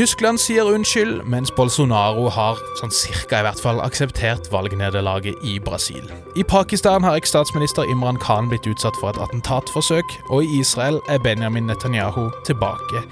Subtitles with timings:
[0.00, 6.06] Tyskland sier unnskyld, mens Bolsonaro har sånn cirka i hvert fall akseptert valgnederlaget i Brasil.
[6.40, 11.20] I Pakistan har eks-statsminister Imran Khan blitt utsatt for et attentatforsøk, og i Israel er
[11.20, 13.04] Benjamin Netanyahu tilbake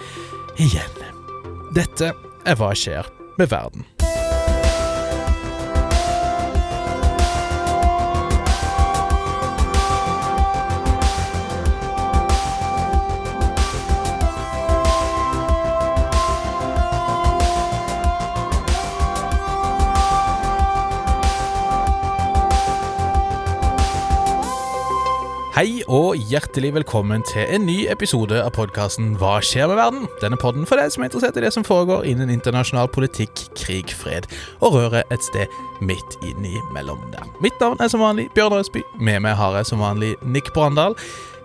[0.57, 0.99] igjen.
[1.77, 2.15] Dette
[2.49, 3.85] er Hva skjer med verden.
[25.59, 30.05] Hei og hjertelig velkommen til en ny episode av podkasten Hva skjer med verden?
[30.23, 33.91] Denne podden for deg som er interessert i det som foregår innen internasjonal politikk, krig,
[33.91, 34.29] fred
[34.61, 37.27] og røret et sted midt innimellom der.
[37.43, 38.85] Mitt navn er som vanlig Bjørn Røsby.
[39.03, 40.95] Med meg har jeg som vanlig Nick Brandal.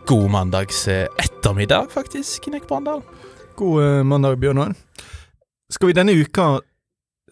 [0.06, 3.02] God mandags eh, ettermiddag, faktisk, Nick Brandal.
[3.58, 4.76] God eh, mandag, Bjørnar.
[5.74, 6.60] Skal vi denne uka,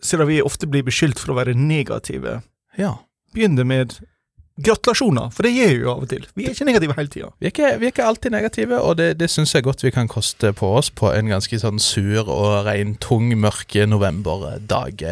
[0.02, 2.40] siden vi ofte blir beskyldt for å være negative,
[2.74, 2.96] Ja.
[3.38, 4.00] begynne med
[4.66, 5.34] gratulasjoner?
[5.36, 6.28] For det gjør jo av og til.
[6.38, 7.34] Vi er ikke negative hele tida.
[7.40, 10.54] Vi vi er ikke alltid negative, og det, det syns jeg godt vi kan koste
[10.54, 15.06] på oss på en ganske sånn sur og rein, tung, mørke novemberdag.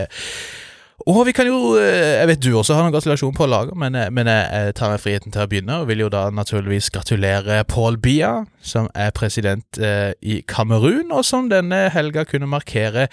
[1.07, 3.95] Og vi kan jo eh, Jeg vet du også har noen gratulasjon på lager, men,
[3.95, 7.61] eh, men jeg tar meg friheten til å begynne, og vil jo da naturligvis gratulere
[7.69, 13.07] Paul Bia, som er president eh, i Kamerun, og som denne helga kunne markere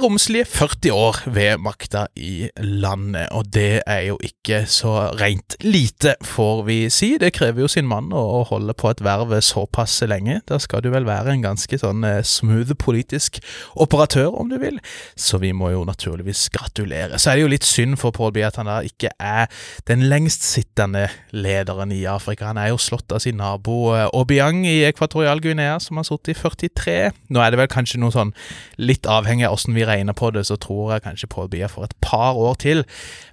[0.00, 6.14] romslige 40 år ved makta i landet, og det er jo ikke så rent lite,
[6.24, 7.18] får vi si.
[7.20, 10.38] Det krever jo sin mann å holde på et verv såpass lenge.
[10.48, 13.42] Da skal du vel være en ganske sånn eh, smooth politisk
[13.76, 14.78] operatør, om du vil.
[15.12, 17.20] Så vi må jo naturligvis gratulere.
[17.20, 19.52] Så er det jo litt synd for Paul Biya at han da ikke er
[19.90, 22.48] den lengstsittende lederen i Afrika.
[22.48, 26.32] Han er jo slått av sin nabo eh, Obiang i Ekvatorial Guinea, som har sittet
[26.32, 26.98] i 43.
[27.28, 28.32] Nå er det vel kanskje noe sånn
[28.80, 31.90] litt avhengig av åssen vi regner på det, så tror jeg kanskje Paul Bia får
[31.90, 32.84] et par år til.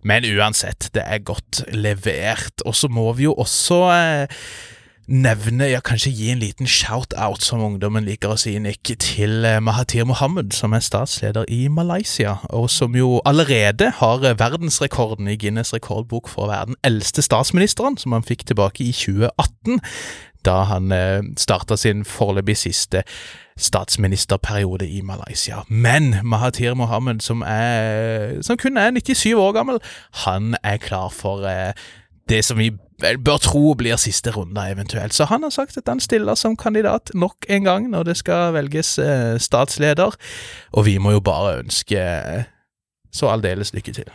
[0.03, 2.65] Men uansett, det er godt levert.
[2.65, 4.41] Og så må vi jo også eh,
[5.09, 9.57] nevne, ja kanskje gi en liten shout-out, som ungdommen liker å si, Nick, til eh,
[9.63, 15.37] Mahathir Mohammed, som er statsleder i Malaysia, og som jo allerede har eh, verdensrekorden i
[15.39, 19.81] Guinness rekordbok for å være den eldste statsministeren, som han fikk tilbake i 2018
[20.45, 23.03] da han eh, starta sin foreløpig siste
[23.59, 25.55] statsministerperiode i Malaysia.
[25.67, 29.79] Men Mahathir Mohammed, som, er, som kun er 97 år gammel,
[30.25, 31.73] han er klar for eh,
[32.29, 35.13] det som vi bør tro blir siste runde, eventuelt.
[35.13, 38.53] Så han har sagt at han stiller som kandidat nok en gang når det skal
[38.53, 40.15] velges eh, statsleder,
[40.71, 41.99] og vi må jo bare ønske
[43.11, 44.11] så aldeles lykke til.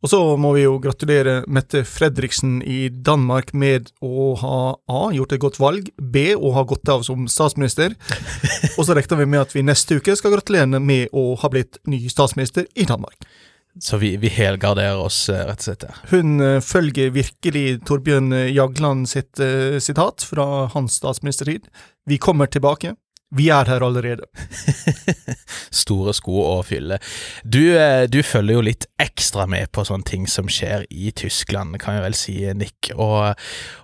[0.00, 5.02] Og så må vi jo gratulere Mette Fredriksen i Danmark med å ha A.
[5.12, 6.30] gjort et godt valg, B.
[6.32, 7.96] å ha gått av som statsminister.
[8.78, 11.82] Og så regner vi med at vi neste uke skal gratulere med å ha blitt
[11.84, 13.28] ny statsminister i Danmark.
[13.80, 15.84] Så vi, vi helgarderer oss, eh, rett og slett.
[15.84, 16.00] der.
[16.10, 21.68] Hun eh, følger virkelig Torbjørn Jagland sitt uh, sitat fra hans statsministertid.
[22.08, 22.96] Vi kommer tilbake.
[23.36, 24.26] Vi er her allerede.
[25.82, 26.98] Store sko å fylle.
[27.44, 31.78] Du, eh, du følger jo litt ekstra med på sånne ting som skjer i Tyskland,
[31.82, 32.90] kan jeg vel si, Nick.
[32.96, 33.36] Og,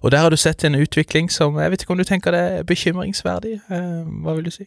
[0.03, 2.43] og der har du sett en utvikling som Jeg vet ikke om du tenker det
[2.59, 3.61] er bekymringsverdig?
[3.71, 4.67] Eh, Hva vil du si?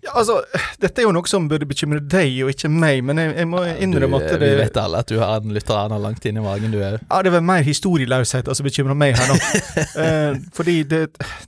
[0.00, 0.38] Ja, altså,
[0.80, 3.60] Dette er jo noe som burde bekymre deg og ikke meg, men jeg, jeg må
[3.68, 6.40] innrømme Du, at eh, det, Vi vet alle at du har en lutheraner langt inni
[6.44, 6.96] magen, du òg.
[7.02, 9.36] ja, det var mer historieløshet som bekymrer meg her nå.
[10.04, 11.02] eh, fordi det,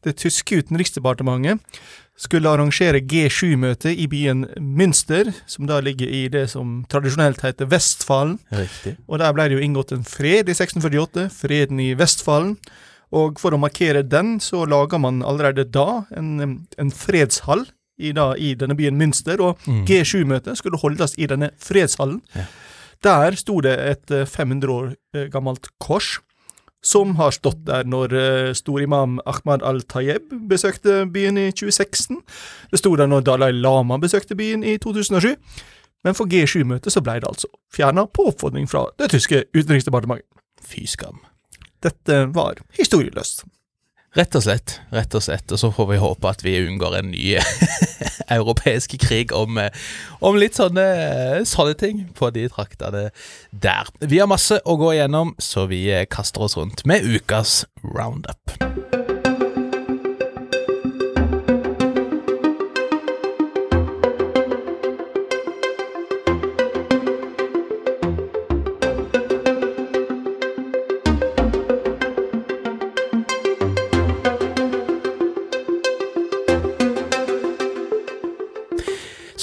[0.05, 1.65] det tyske utenriksdepartementet
[2.19, 8.37] skulle arrangere G7-møte i byen Münster, som da ligger i det som tradisjonelt heter Vestfalen.
[8.53, 8.97] Riktig.
[9.09, 12.57] Og der ble det jo inngått en fred i 1648, freden i Vestfalen.
[13.13, 17.67] Og for å markere den, så laga man allerede da en, en fredshall
[18.01, 19.85] i, da, i denne byen Münster, og Mm.
[19.89, 22.21] G7-møtet skulle holdes i denne fredshallen.
[22.35, 22.47] Ja.
[23.03, 26.21] Der sto det et eh, 500 år eh, gammelt kors,
[26.83, 32.19] som har stått der når eh, storimam Ahmad al-Tayeb besøkte byen i 2016.
[32.73, 35.37] Det sto der når Dalai Lama besøkte byen i 2007.
[36.03, 40.27] Men for G7-møtet så ble det altså fjerna på oppfordring fra det tyske utenriksdepartementet.
[40.63, 41.23] Fy skam.
[41.83, 43.45] Dette var historieløst.
[44.13, 44.81] Rett og slett.
[44.93, 47.39] rett og slett, og så får vi håpe at vi unngår en ny
[48.37, 49.73] europeisk krig om, eh,
[50.21, 50.85] om litt sånne,
[51.49, 53.07] sånne ting på de traktene
[53.51, 53.89] der.
[54.05, 59.02] Vi har masse å gå igjennom, så vi eh, kaster oss rundt med ukas roundup.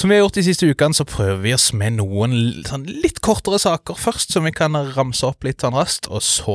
[0.00, 2.32] Som vi har gjort de siste ukene, så prøver vi oss med noen
[2.64, 6.54] sånn, litt kortere saker først, som vi kan ramse opp litt sånn raskt, og så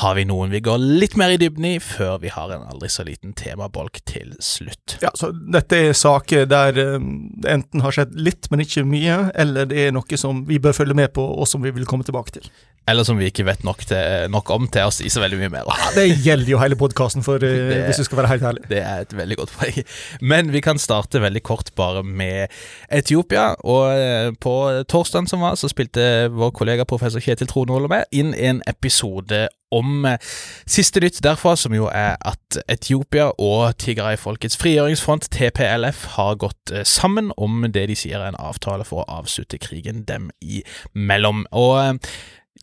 [0.00, 2.88] har vi noen vi går litt mer i dybden i, før vi har en aldri
[2.88, 4.96] så liten temabolk til slutt.
[5.04, 6.96] Ja, så Dette er saker der eh,
[7.44, 10.80] det enten har skjedd litt, men ikke mye, eller det er noe som vi bør
[10.80, 12.48] følge med på, og som vi vil komme tilbake til.
[12.88, 15.52] Eller som vi ikke vet nok, til, nok om til å si så veldig mye
[15.52, 15.68] mer.
[15.68, 18.64] Ja, det gjelder jo hele podkasten, eh, hvis du skal være helt ærlig.
[18.70, 19.82] Det er et veldig godt poeng.
[20.20, 22.48] Men vi kan starte veldig kort bare med
[22.88, 23.50] Etiopia.
[23.60, 24.54] Og eh, på
[24.88, 30.06] torsdagen som var, så spilte vår kollega professor Kjetil Tronvold med inn en episode om
[30.08, 30.16] eh,
[30.64, 37.34] siste nytt derfra, som jo er at Etiopia og Tigray-folkets frigjøringsfront, TPLF, har gått sammen
[37.36, 41.44] om det de sier er en avtale for å avslutte krigen dem imellom.
[41.52, 42.00] Og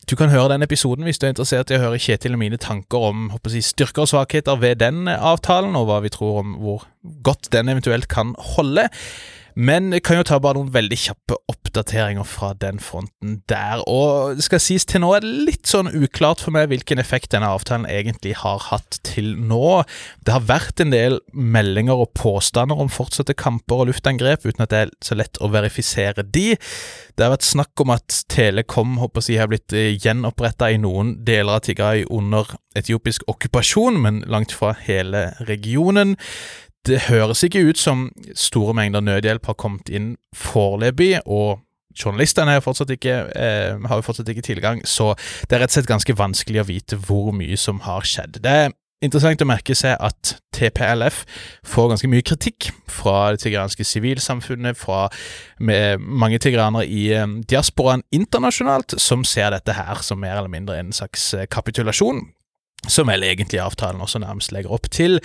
[0.09, 2.59] du kan høre den episoden hvis du er interessert i å høre Kjetil og mine
[2.61, 6.85] tanker om jeg, styrker og svakheter ved den avtalen, og hva vi tror om hvor
[7.25, 8.87] godt den eventuelt kan holde.
[9.55, 13.79] Men jeg kan jo ta bare noen veldig kjappe oppdateringer fra den fronten der.
[13.87, 17.31] Og det skal sies til nå er det litt sånn uklart for meg hvilken effekt
[17.31, 19.85] denne avtalen egentlig har hatt til nå.
[20.27, 24.73] Det har vært en del meldinger og påstander om fortsatte kamper og luftangrep, uten at
[24.73, 26.57] det er så lett å verifisere de.
[27.15, 31.55] Det har vært snakk om at Telekom håper jeg, har blitt gjenoppretta i noen deler
[31.55, 36.17] av Tigray under etiopisk okkupasjon, men langt fra hele regionen.
[36.85, 41.63] Det høres ikke ut som store mengder nødhjelp har kommet inn foreløpig, og
[41.97, 45.15] journalistene har fortsatt ikke, eh, har jo fortsatt ikke tilgang, så
[45.49, 48.37] det er rett og slett ganske vanskelig å vite hvor mye som har skjedd.
[48.43, 51.25] Det er interessant å merke seg at TPLF
[51.65, 55.09] får ganske mye kritikk fra det tigranske sivilsamfunnet, fra
[55.57, 60.93] mange tigranere i eh, diasporaen internasjonalt, som ser dette her som mer eller mindre en
[60.93, 62.27] slags kapitulasjon
[62.91, 65.19] som vel egentlig avtalen også nærmest legger opp til.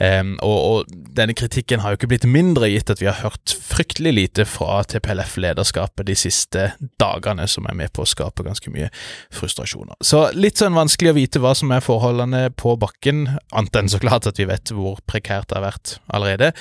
[0.00, 3.54] Um, og, og, denne kritikken har jo ikke blitt mindre, gitt at vi har hørt
[3.66, 6.68] fryktelig lite fra TPLF-lederskapet de siste
[7.00, 8.90] dagene, som er med på å skape ganske mye
[9.34, 9.96] frustrasjoner.
[10.04, 13.26] Så litt sånn vanskelig å vite hva som er forholdene på bakken,
[13.56, 16.52] annet enn så klart at vi vet hvor prekært det har vært allerede.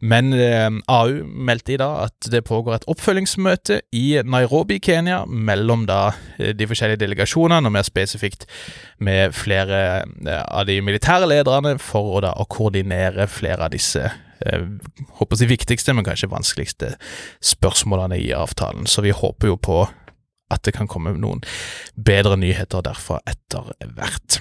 [0.00, 5.88] Men um, AU meldte i dag at det pågår et oppfølgingsmøte i Nairobi, Kenya, mellom
[5.90, 8.46] da de forskjellige delegasjonene, og mer spesifikt
[9.02, 14.64] med flere av de militære lederne for å, da, å koordinere flere av disse eh,
[15.18, 16.94] håper jeg, viktigste, men kanskje vanskeligste
[17.44, 18.88] spørsmålene i avtalen.
[18.90, 19.82] Så vi håper jo på
[20.52, 21.42] at det kan komme noen
[21.96, 24.40] bedre nyheter derfra etter hvert.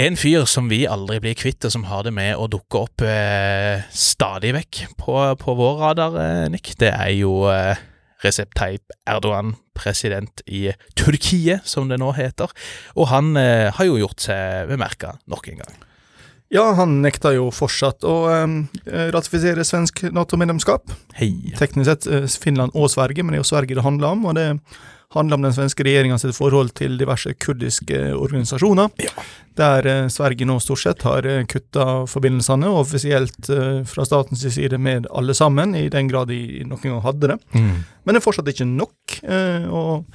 [0.00, 3.04] En fyr som vi aldri blir kvitt, og som har det med å dukke opp
[3.04, 7.76] eh, stadig vekk på, på vår radar, eh, Nick, det er jo eh,
[8.24, 12.52] Recep Tayyip Erdogan, president i Turkiet, som det nå heter.
[12.96, 15.80] Og han eh, har jo gjort seg bemerka nok en gang.
[16.52, 18.56] Ja, han nekter jo fortsatt å eh,
[19.14, 20.92] ratifisere svensk Nato-medlemskap.
[21.16, 24.26] Teknisk sett eh, Finland og Sverige, men det er jo Sverige det handler om.
[24.28, 24.50] og det
[25.14, 28.92] handler om den svenske regjeringa sitt forhold til diverse kurdiske organisasjoner.
[29.02, 29.12] Ja.
[29.60, 34.80] Der eh, Sverige nå stort sett har eh, kutta forbindelsene, offisielt eh, fra statens side
[34.80, 37.38] med alle sammen, i den grad de noen gang hadde det.
[37.52, 37.84] Mm.
[38.02, 39.20] Men det er fortsatt ikke nok.
[39.22, 40.08] Eh, og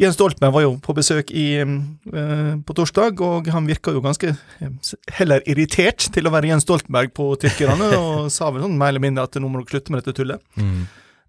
[0.00, 4.32] Jens Stoltenberg var jo på besøk i, eh, på torsdag, og han virka jo ganske
[4.32, 8.94] eh, heller irritert til å være Jens Stoltenberg på tyrkerne, og sa vel sånn mer
[8.94, 10.42] eller mindre at nå må dere slutte med dette tullet.
[10.56, 10.82] Mm.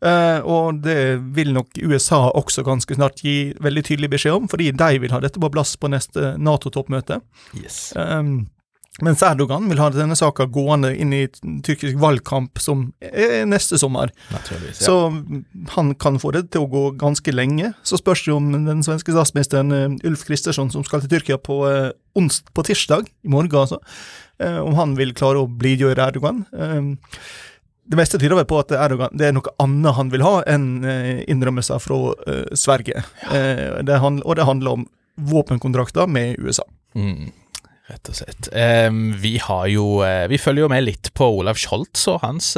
[0.03, 0.97] Eh, og det
[1.35, 5.21] vil nok USA også ganske snart gi veldig tydelig beskjed om, fordi de vil ha
[5.23, 7.21] dette på plass på neste Nato-toppmøte.
[7.55, 7.93] Yes.
[7.95, 8.49] Um,
[9.01, 11.23] mens Erdogan vil ha denne saka gående inn i
[11.65, 14.11] tyrkisk valgkamp som er neste sommer.
[14.29, 14.41] Ja.
[14.77, 14.97] Så
[15.73, 17.71] han kan få det til å gå ganske lenge.
[17.81, 21.63] Så spørs det om den svenske statsministeren eh, Ulf Kristersson, som skal til Tyrkia på,
[21.71, 23.81] eh, på tirsdag, i morgen altså,
[24.37, 26.45] eh, om han vil klare å blidgjøre Erdogan.
[27.83, 30.41] Um, det meste tyder vel på at Erdogan, det er noe annet han vil ha
[30.49, 33.03] enn eh, innrømmelser fra uh, Sverige.
[33.29, 36.63] Eh, det handler, og det handler om våpenkontrakter med USA.
[36.95, 37.31] Mm.
[37.83, 38.47] Rett og slett.
[38.55, 42.53] Em, vi har jo eh, Vi følger jo med litt på Olav Scholz og hans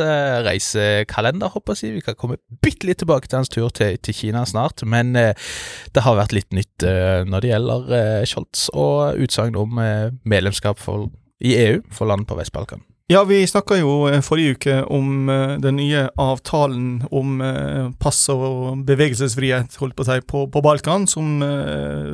[0.46, 1.98] reisekalender, håper jeg.
[1.98, 4.86] Vi kan komme bitte litt tilbake til hans tur til, til Kina snart.
[4.86, 7.94] Men det har vært litt nytt når det gjelder
[8.30, 9.82] Scholz og utsagn om
[10.24, 11.10] medlemskap for,
[11.42, 12.86] i EU for land på Vest-Balkan.
[13.08, 18.24] Ja, vi snakka jo eh, forrige uke om eh, den nye avtalen om eh, pass
[18.34, 21.38] og bevegelsesfrihet holdt på å si, på, på Balkan, som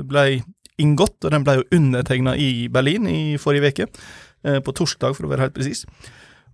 [0.09, 0.25] ble
[0.81, 3.87] inngått, og den ble jo undertegna i Berlin i forrige uke.
[4.65, 5.83] På torsdag, for å være helt presis.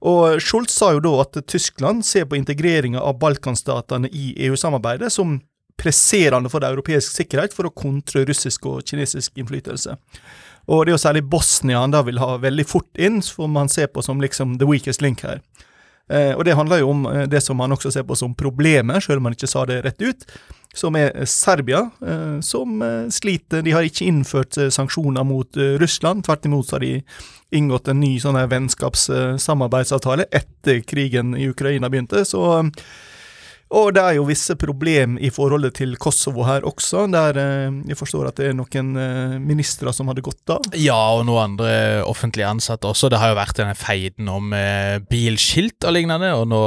[0.04, 5.38] Og Scholz sa jo da at Tyskland ser på integreringa av Balkanstatene i EU-samarbeidet som
[5.80, 9.96] presserende for europeisk sikkerhet for å kontre russisk og kinesisk innflytelse.
[10.68, 13.72] Og det er jo særlig Bosnia han da vil ha veldig fort inn, som man
[13.72, 15.40] ser på som liksom the weakest link her.
[16.12, 19.04] Eh, og det handler jo om eh, det som man også ser på som problemet,
[19.04, 20.28] selv om han ikke sa det rett ut,
[20.76, 23.64] som er Serbia, eh, som eh, sliter.
[23.66, 27.02] De har ikke innført eh, sanksjoner mot eh, Russland, tvert imot har de
[27.56, 32.26] inngått en ny sånn vennskapssamarbeidsavtale etter krigen i Ukraina begynte.
[32.28, 32.68] så
[33.68, 38.00] og det er jo visse problem i forholdet til Kosovo her også, der eh, jeg
[38.00, 40.70] forstår at det er noen eh, ministre som hadde gått av.
[40.80, 41.72] Ja, og noen andre
[42.08, 43.12] offentlige ansatte også.
[43.12, 46.64] Det har jo vært denne feiden om eh, bilskilt og lignende, og nå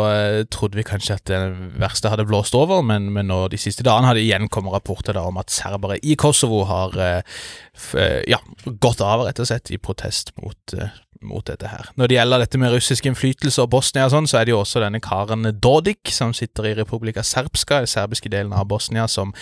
[0.52, 1.40] trodde vi kanskje at det
[1.80, 5.16] verste hadde blåst over, men, men nå de siste dagene har det igjen kommet rapporter
[5.20, 10.76] om at serbere i Kosovo har ja, gått av, rett og slett, i protest mot
[11.22, 11.90] mot dette her.
[12.00, 14.60] Når det gjelder dette med russisk innflytelse og Bosnia og sånn, så er det jo
[14.62, 19.34] også denne karen Dodik, som sitter i Republika Serbska, den serbiske delen av Bosnia, som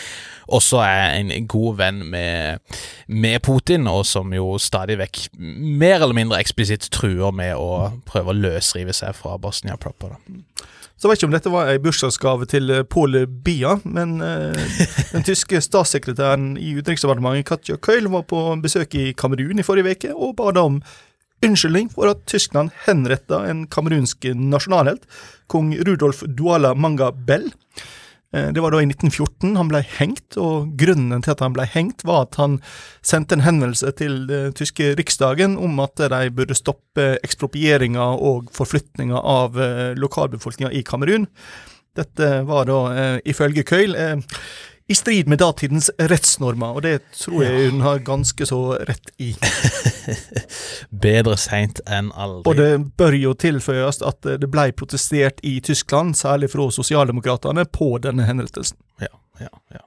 [0.47, 2.65] også er en god venn med,
[3.07, 8.35] med Putin, og som jo stadig vekk mer eller mindre eksplisitt truer med å prøve
[8.35, 10.17] å løsrive seg fra Bosnia proper.
[10.17, 10.67] Da.
[10.99, 13.15] Så jeg vet ikke om dette var en bursdagsgave til eh, Paul
[13.47, 14.79] Bia, men eh,
[15.13, 20.17] den tyske statssekretæren i Utenriksdepartementet, Katja Køyl, var på besøk i Kamerun i forrige uke
[20.17, 20.81] og ba om
[21.45, 25.07] unnskyldning for at Tyskland henretta en kamerunsk nasjonalhelt,
[25.47, 27.51] kong Rudolf Duala Manga Bell.
[28.33, 31.65] Eh, Det var da i 1914 han ble hengt, og grunnen til at han ble
[31.65, 32.61] hengt, var at han
[33.03, 39.17] sendte en henvendelse til den tyske riksdagen om at de burde stoppe eksproprieringa og forflytninga
[39.17, 41.29] av eh, lokalbefolkninga i Kamerun.
[41.99, 44.21] Dette var da, eh, ifølge Køyl, eh,
[44.89, 49.35] i strid med datidens rettsnormer, og det tror jeg hun har ganske så rett i.
[51.05, 52.49] Bedre seint enn aldri.
[52.49, 57.91] Og det bør jo tilføyes at det ble protestert i Tyskland, særlig fra sosialdemokratene, på
[58.01, 58.81] denne henrettelsen.
[59.05, 59.13] Ja,
[59.45, 59.85] ja, ja.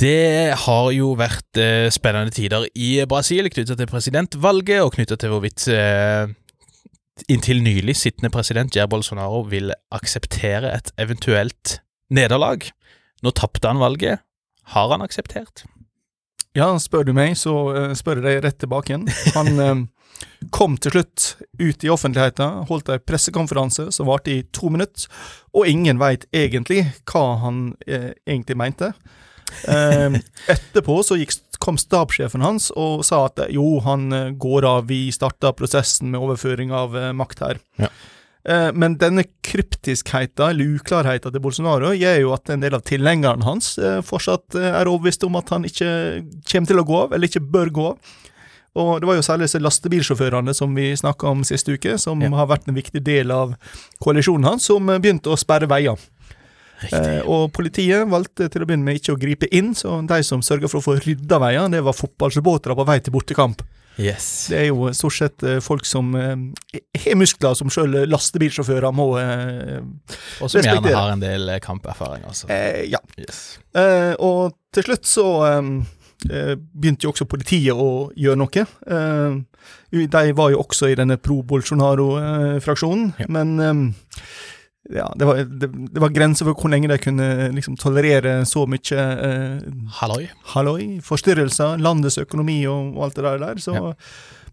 [0.00, 5.34] Det har jo vært eh, spennende tider i Brasil knytta til presidentvalget, og knytta til
[5.34, 6.32] hvorvidt eh,
[7.28, 11.82] inntil nylig sittende president Jair Bolsonaro vil akseptere et eventuelt
[12.12, 12.64] nederlag.
[13.22, 14.22] Nå tapte han valget.
[14.74, 15.64] Har han akseptert?
[16.56, 19.06] Ja, spør du meg, så eh, spør jeg deg rett tilbake igjen.
[19.36, 21.28] Han eh, kom til slutt
[21.62, 25.08] ut i offentligheten, holdt en pressekonferanse som varte i to minutter,
[25.56, 28.92] og ingen veit egentlig hva han eh, egentlig mente.
[29.68, 30.18] Eh,
[30.54, 35.52] etterpå så gikk, kom stabssjefen hans og sa at jo, han går av, vi starta
[35.54, 37.60] prosessen med overføring av makt her.
[37.78, 37.92] Ja.
[38.44, 43.44] Eh, Men denne kryptiskheten, eller uklarheten til Bolsonaro, gjør jo at en del av tilhengerne
[43.46, 45.92] hans eh, fortsatt eh, er overbevist om at han ikke
[46.50, 48.18] kommer til å gå av, eller ikke bør gå av.
[48.82, 52.30] Og det var jo særlig disse lastebilsjåførene som vi snakka om sist uke, som Ja.
[52.30, 53.54] har vært en viktig del av
[54.00, 55.98] koalisjonen hans, som begynte å sperre veier.
[56.90, 60.40] Eh, og politiet valgte til å begynne med ikke å gripe inn, så de som
[60.42, 63.62] sørga for å få rydda veier, det var fotballsupportere på vei til bortekamp.
[64.00, 64.46] Yes.
[64.48, 66.36] Det er jo stort sett eh, folk som eh,
[67.04, 69.82] har muskler, som sjøl lastebilsjåfører må respektere.
[70.40, 72.48] Og som gjerne har en del eh, kamperfaring, altså.
[72.48, 72.98] eh, Ja.
[73.20, 73.58] Yes.
[73.76, 75.70] Eh, og til slutt så eh,
[76.32, 78.64] eh, begynte jo også politiet å gjøre noe.
[78.64, 79.40] Eh,
[79.92, 83.26] de var jo også i denne pro Bolsonaro-fraksjonen, Ja.
[83.28, 84.22] men eh,
[84.94, 88.66] ja, det var, det, det var grenser for hvor lenge de kunne liksom tolerere så
[88.70, 89.58] mye eh,
[90.00, 90.28] Halloi.
[90.54, 93.56] halloi, forstyrrelser, landets økonomi og, og alt det der.
[93.62, 93.94] så, Ja.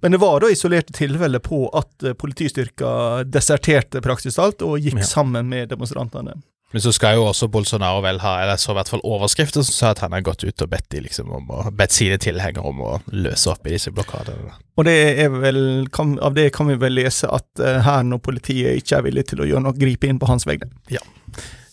[0.01, 5.01] Men det var da isolerte tilfeller på at politistyrka politistyrker deserterte praktisk talt og gikk
[5.01, 5.03] Ja.
[5.03, 6.37] sammen med demonstrantene.
[6.71, 9.73] Men så skal jo også Bolsonaro vel ha eller så i hvert fall overskrifter som
[9.73, 12.65] sa at han har gått ut og bedt, de liksom om å, bedt sine tilhengere
[12.69, 14.53] om å løse opp i disse blokadene.
[14.77, 15.61] Og det er vel,
[15.93, 19.31] kan, av det kan vi vel lese at uh, hæren og politiet ikke er villige
[19.33, 20.69] til å gjøre noe, gripe inn på hans vegne.
[20.93, 21.01] Ja,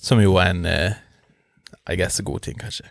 [0.00, 0.97] Som jo er en eh,
[1.90, 2.85] I guess gode ting, kanskje.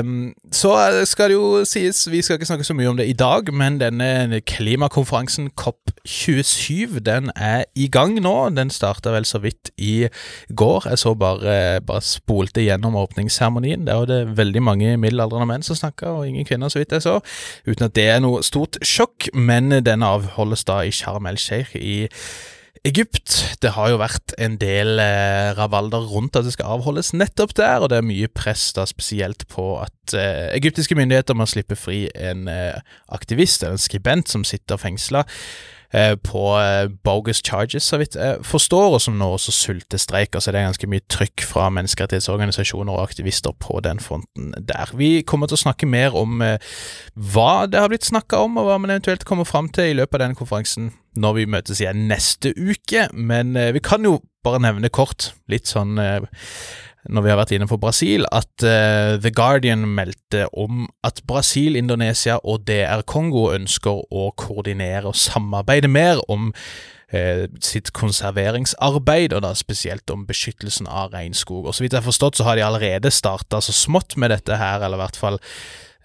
[0.00, 0.72] Um, så
[1.04, 3.80] skal det jo sies, vi skal ikke snakke så mye om det i dag, men
[3.80, 8.34] denne klimakonferansen COP27 den er i gang nå.
[8.54, 10.08] Den starta vel så vidt i
[10.56, 10.88] går.
[10.88, 13.86] Jeg så bare, bare spolte gjennom åpningsseremonien.
[13.86, 17.02] Der var det veldig mange middelaldrende menn som snakka, og ingen kvinner, så vidt jeg
[17.02, 17.18] så.
[17.66, 22.06] Uten at det er noe stort sjokk, men den avholdes da i Sharm el-Sheikh i
[22.86, 23.56] Egypt.
[23.62, 27.82] Det har jo vært en del eh, ravalder rundt at det skal avholdes nettopp der,
[27.82, 32.04] og det er mye press da spesielt på at eh, egyptiske myndigheter må slippe fri
[32.14, 32.78] en eh,
[33.12, 35.24] aktivist, eller en skribent, som sitter fengsla
[36.22, 40.42] på eh, bogus charges, så vidt jeg forstår, og som nå også sultestreiker.
[40.42, 44.92] Så det er ganske mye trykk fra menneskerettighetsorganisasjoner og aktivister på den fronten der.
[44.98, 46.58] Vi kommer til å snakke mer om eh,
[47.14, 50.18] hva det har blitt snakka om, og hva man eventuelt kommer fram til i løpet
[50.18, 53.08] av denne konferansen når vi møtes igjen neste uke.
[53.12, 56.26] Men eh, vi kan jo bare nevne kort, litt sånn eh,
[57.08, 61.78] når vi har vært inne på Brasil, at uh, The Guardian meldte om at Brasil,
[61.78, 69.44] Indonesia og DR Kongo ønsker å koordinere og samarbeide mer om uh, sitt konserveringsarbeid, og
[69.46, 71.66] da spesielt om beskyttelsen av regnskog.
[71.66, 74.58] Og Så vidt jeg har forstått, så har de allerede starta så smått med dette
[74.60, 75.40] her, eller i hvert fall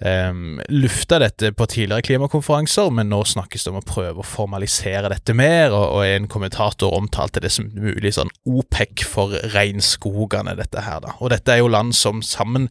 [0.06, 5.12] um, lufta dette på tidligere klimakonferanser, men nå snakkes det om å prøve å formalisere
[5.14, 10.86] dette mer, og, og en kommentator omtalte det som mulig sånn OPEC for regnskogene, dette
[10.86, 11.16] her, da.
[11.20, 12.70] Og dette er jo land som sammen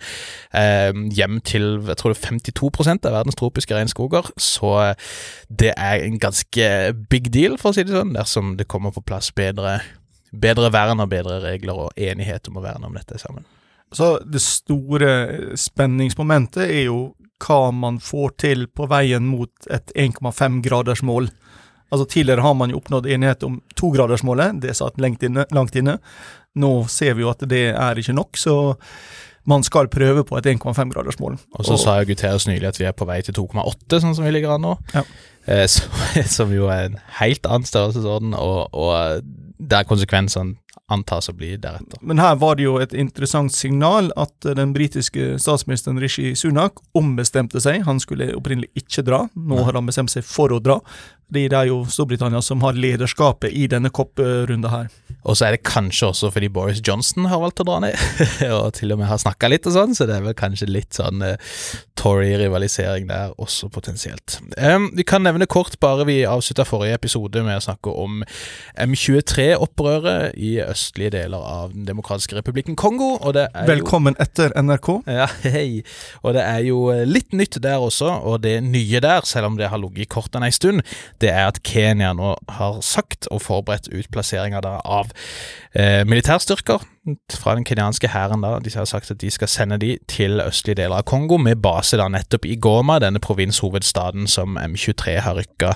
[0.55, 4.75] um, hjem til jeg tror det er 52% av verdens tropiske regnskoger, så
[5.49, 6.69] det er en ganske
[7.11, 9.81] big deal, for å si det sånn, dersom det kommer på plass bedre
[10.31, 13.47] bedre vern og bedre regler og enighet om å verne om dette sammen.
[13.93, 17.01] Så det store spenningsmomentet er jo
[17.41, 21.31] hva man får til på veien mot et 1,5-gradersmål.
[21.91, 25.99] Altså Tidligere har man jo oppnådd enighet om togradersmålet, det satt langt inne, langt inne.
[26.61, 28.55] Nå ser vi jo at det er ikke nok, så
[29.51, 31.39] man skal prøve på et 1,5-gradersmål.
[31.57, 34.17] Og så og, sa jo Guterres nylig at vi er på vei til 2,8, sånn
[34.19, 34.77] som vi ligger an nå.
[34.95, 35.05] Ja.
[35.51, 35.67] Eh,
[36.37, 39.25] som jo er en helt annen størrelsesorden, og, og
[39.59, 40.59] der konsekvensene
[40.91, 42.01] antas å bli deretter.
[42.03, 47.63] Men her var det jo et interessant signal at den britiske statsministeren Rishi Sunak ombestemte
[47.63, 47.85] seg.
[47.87, 50.81] Han skulle opprinnelig ikke dra, nå har han bestemt seg for å dra.
[51.31, 54.91] Det er jo Storbritannia som har lederskapet i denne kopprunda her.
[55.29, 57.97] Og så er det kanskje også fordi Boris Johnson har valgt å dra ned,
[58.57, 60.97] og til og med har snakka litt og sånn, så det er vel kanskje litt
[60.97, 61.37] sånn uh,
[62.01, 64.39] Tory-rivalisering der også, potensielt.
[64.57, 68.23] Um, vi kan nevne kort, bare vi avslutta forrige episode med å snakke om
[68.81, 73.13] M23-opprøret i østlige deler av Den demokratiske republikken Kongo.
[73.21, 74.91] Og det er Velkommen jo, etter NRK.
[75.11, 75.83] Ja, hei.
[76.25, 79.69] Og det er jo litt nytt der også, og det nye der, selv om det
[79.69, 80.81] har ligget i kortene ei stund,
[81.21, 85.13] det er at Kenya nå har sagt og forberedt utplasseringa av
[85.75, 86.87] eh, militærstyrker
[87.33, 88.43] fra den kenyanske hæren.
[88.65, 91.97] De har sagt at de skal sende de til østlige deler av Kongo, med base
[91.97, 95.73] da nettopp i Goma, denne provinshovedstaden som M23 har rykka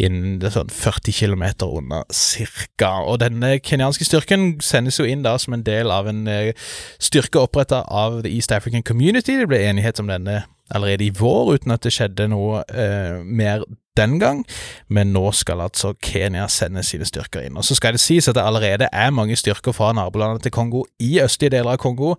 [0.00, 2.94] inn sånn 40 km unna cirka.
[3.04, 6.54] Og denne kenyanske styrken sendes jo inn da som en del av en eh,
[7.00, 9.38] styrke oppretta av The East African Community.
[9.38, 13.66] Det ble enighet om denne allerede i vår, uten at det skjedde noe eh, mer
[13.96, 14.44] den gang,
[14.88, 17.58] men nå skal altså Kenya sende sine styrker inn.
[17.60, 20.84] Og Så skal det sies at det allerede er mange styrker fra nabolandet til Kongo
[21.00, 22.14] i østlige deler av Kongo.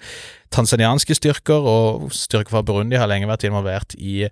[0.51, 4.27] Tanzanianske styrker og styrker fra Burundi har lenge vært involvert i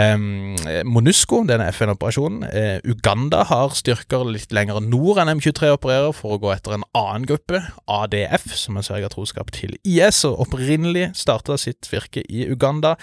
[0.00, 0.54] Um,
[0.86, 2.44] MONUSCO, denne FN-operasjonen.
[2.46, 6.86] Uh, Uganda har styrker litt lenger nord enn M23 opererer, for å gå etter en
[6.96, 7.60] annen gruppe,
[7.90, 12.94] ADF, som er sverger troskap til IS, og opprinnelig starta sitt virke i Uganda.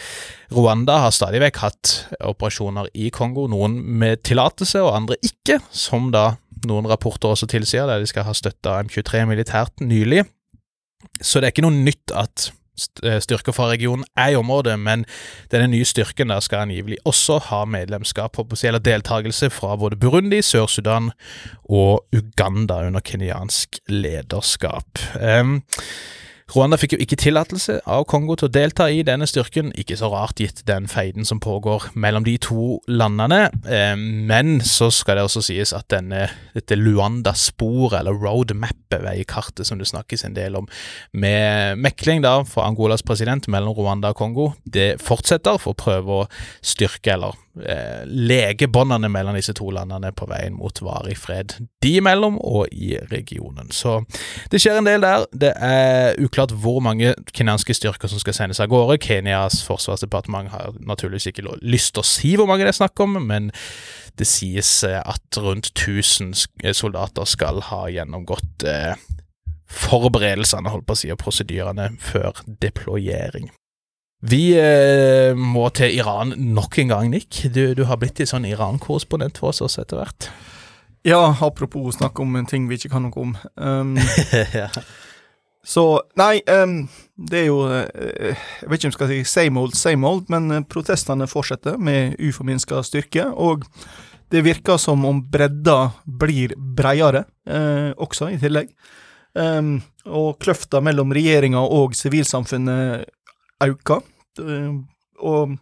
[0.54, 6.12] Rwanda har stadig vekk hatt operasjoner i Kongo, noen med tillatelse og andre ikke, som
[6.16, 6.32] da
[6.68, 10.26] noen rapporter også tilsier, der de skal ha støtta M23 militært nylig.
[11.22, 15.06] Så det er ikke noe nytt at Eh, styrker fra regionen er i området, men
[15.52, 21.12] denne nye styrken der skal angivelig også ha medlemskap eller deltakelse fra både Burundi, Sør-Sudan
[21.70, 25.00] og Uganda under kenyansk lederskap.
[25.18, 25.64] Um,
[26.48, 30.08] Rwanda fikk jo ikke tillatelse av Kongo til å delta i denne styrken, ikke så
[30.14, 35.26] rart gitt den feiden som pågår mellom de to landene, eh, men så skal det
[35.28, 40.70] også sies at denne, dette Luanda-sporet, eller roadmappet, veikartet som det snakkes en del om,
[41.12, 46.22] med mekling da fra Angolas president mellom Rwanda og Kongo, det fortsetter for å prøve
[46.22, 46.30] å
[46.64, 51.94] styrke, eller eh, lege båndene mellom disse to landene på veien mot varig fred de
[52.00, 53.70] imellom og i regionen.
[53.76, 54.00] Så
[54.52, 55.28] det skjer en del der.
[55.32, 59.00] Det er uklart hvor mange kenyanske styrker som skal sendes av gårde.
[59.02, 63.18] Kenyas forsvarsdepartement har naturligvis ikke lyst til å si hvor mange det er snakk om,
[63.28, 63.52] men
[64.18, 68.94] det sies eh, at rundt 1000 eh, soldater skal ha gjennomgått eh,
[69.68, 73.50] forberedelsene holdt på å si, og prosedyrene før deployering.
[74.26, 77.44] Vi eh, må til Iran nok en gang, Nick.
[77.54, 80.30] Du, du har blitt en sånn Iran-korrespondent for oss etter hvert.
[81.08, 83.36] Ja, apropos snakke om en ting vi ikke kan noe om.
[83.56, 83.94] Um,
[84.58, 84.68] ja.
[85.68, 85.84] Så
[86.20, 86.80] Nei, um,
[87.30, 90.28] det er jo uh, Jeg vet ikke om jeg skal si same old, same old,
[90.32, 93.28] men uh, protestene fortsetter med uforminska styrke.
[93.36, 93.68] Og
[94.32, 95.92] det virker som om bredda
[96.24, 98.72] blir breiere uh, også, i tillegg.
[99.38, 99.78] Um,
[100.08, 103.04] og kløfta mellom regjeringa og sivilsamfunnet
[103.64, 104.00] auka.
[104.40, 104.80] Uh,
[105.18, 105.58] og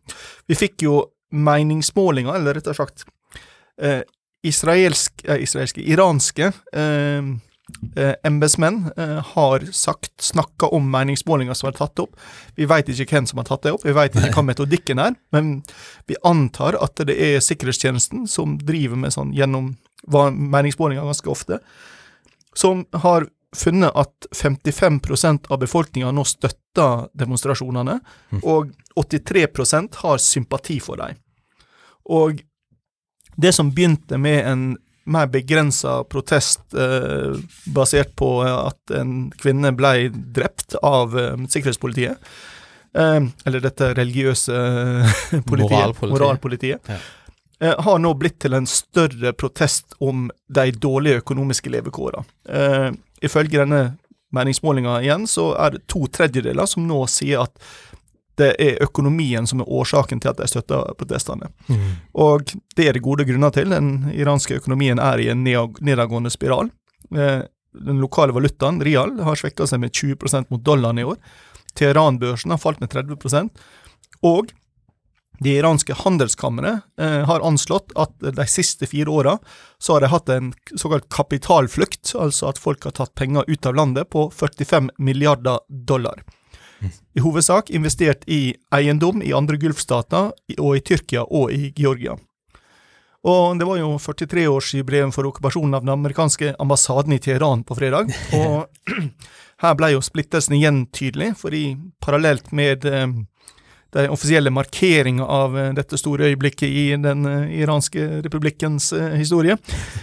[0.47, 0.99] vi fikk jo
[1.35, 3.05] meningsmålinger, eller rett og slett
[3.81, 4.01] eh,
[4.45, 7.31] israelsk, eh, israelske, iranske eh,
[7.95, 12.15] eh, embetsmenn eh, har sagt, snakka om meningsmålinger som er tatt opp.
[12.55, 15.17] Vi veit ikke hvem som har tatt det opp, vi veit ikke hva metodikken er,
[15.35, 15.57] men
[16.09, 19.75] vi antar at det er sikkerhetstjenesten som driver med sånn gjennom
[20.05, 21.59] meningsmålinger ganske ofte,
[22.55, 27.99] som har funnet at 55% av befolkninga nå støtter demonstrasjonene,
[28.35, 28.41] mm.
[28.43, 31.17] og 83% har sympati for dem.
[32.05, 32.43] Og
[33.35, 34.65] det som begynte med en
[35.05, 37.35] mer begrensa protest eh,
[37.75, 42.17] basert på at en kvinne ble drept av eh, sikkerhetspolitiet.
[42.95, 44.55] Eh, eller dette religiøse
[45.49, 46.15] politiet, Moralpolitiet.
[46.15, 46.89] moralpolitiet.
[46.89, 46.97] Ja.
[47.61, 52.25] eh, har nå blitt til en større protest om de dårlige økonomiske levekårene.
[52.49, 52.89] Eh,
[53.25, 53.83] ifølge denne
[54.35, 57.53] meningsmålinga igjen, så er det to tredjedeler som nå sier at
[58.39, 61.49] det er økonomien som er årsaken til at de støtter protestene.
[61.69, 61.91] Mm.
[62.25, 63.71] Og det er det gode grunner til.
[63.71, 66.71] Den iranske økonomien er i en ned- nedadgående spiral.
[67.15, 67.43] Eh,
[67.75, 71.17] Den lokale valutaen, rial, har svekka seg med 20% mot dollaren i år.
[71.75, 73.49] Teheran-børsen har falt med 30
[74.23, 74.53] Og
[75.43, 79.37] det iranske handelskammeret eh, har anslått at de siste fire åra
[79.77, 83.75] så har de hatt en såkalt kapitalflukt, altså at folk har tatt penger ut av
[83.75, 86.23] landet på 45 milliarder dollar.
[87.15, 92.17] I hovedsak investert i eiendom i andre gulfstater, og i Tyrkia og i Georgia.
[93.25, 98.11] Og det var jo 43-årsjubileum for okkupasjonen av den amerikanske ambassaden i Teheran på fredag.
[98.37, 98.91] Og
[99.63, 101.71] her ble jo splittelsen igjen tydelig, fordi
[102.05, 103.07] parallelt med de
[103.95, 109.57] den offisielle markeringa av eh, dette store øyeblikket i den eh, iranske republikkens eh, historie,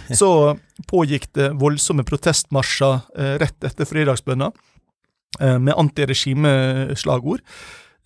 [0.09, 0.55] så
[0.89, 4.72] pågikk det voldsomme protestmarsjer eh, rett etter fredagsbønna, eh,
[5.39, 7.41] med antiregimeslagord,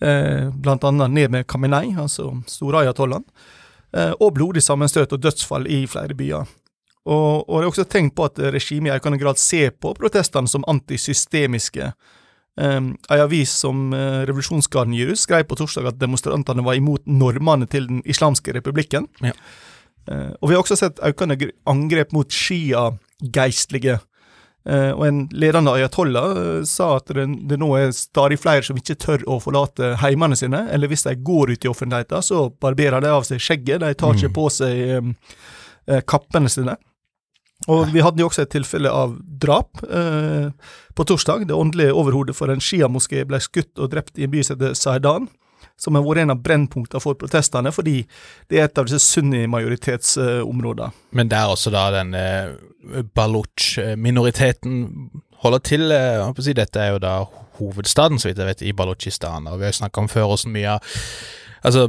[0.02, 3.26] eh, blant annet ned med Khamenei, altså store ayatollahen,
[3.94, 6.48] eh, og blodig sammenstøt og dødsfall i flere byer.
[7.08, 10.50] Og, og det er også tegn på at regimet i økende grad ser på protestene
[10.52, 11.94] som antisystemiske.
[12.58, 17.68] Um, ei avis som uh, Revolusjonsgarden ut, skrev på torsdag at demonstrantene var imot normene
[17.70, 19.06] til Den islamske republikken.
[19.22, 19.36] Ja.
[20.08, 24.00] Eh, og vi har også sett økende angrep mot shia-geistlige.
[24.68, 28.76] Eh, og en ledende ayatollah eh, sa at det, det nå er stadig flere som
[28.80, 33.00] ikke tør å forlate heimene sine, eller hvis de går ut i offentligheten, så barberer
[33.06, 34.36] de av seg skjegget, de tar ikke Mm.
[34.36, 35.14] på seg um,
[36.10, 36.76] kappene sine.
[37.72, 40.52] Og vi hadde jo også et tilfelle av drap eh,
[40.94, 41.48] på torsdag.
[41.50, 44.76] Det åndelige overhodet for en sjiamoské ble skutt og drept i en by som heter
[44.78, 45.26] Saidan,
[45.78, 48.02] som har vært en av brennpunktene for protestene, fordi
[48.50, 50.92] det er et av disse sunni-majoritetsområdene.
[51.18, 52.56] Men der også da den eh,
[53.16, 54.80] Baloch-minoriteten
[55.44, 55.92] holder til.
[55.92, 57.18] eh, si, dette er jo da
[57.60, 59.48] hovedstaden, så vidt jeg vet, i Balochistan.
[59.48, 60.96] Og vi har jo snakka om før hvordan mye av
[61.66, 61.88] Altså,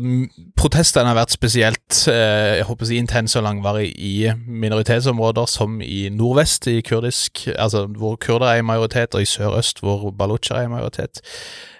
[0.56, 4.14] protestene har vært spesielt eh, jeg håper å si, intense og langvarige i
[4.48, 9.84] minoritetsområder som i nordvest, i kurdisk, altså hvor kurder er i majoritet, og i sørøst,
[9.84, 11.20] hvor balocher er i majoritet.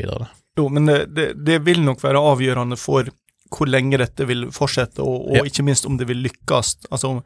[0.60, 3.08] Jo, men det, det vil nok være avgjørende for
[3.50, 5.42] hvor lenge dette vil fortsette, og, og Ja.
[5.44, 6.76] ikke minst om det vil lykkes.
[6.90, 7.22] Altså om,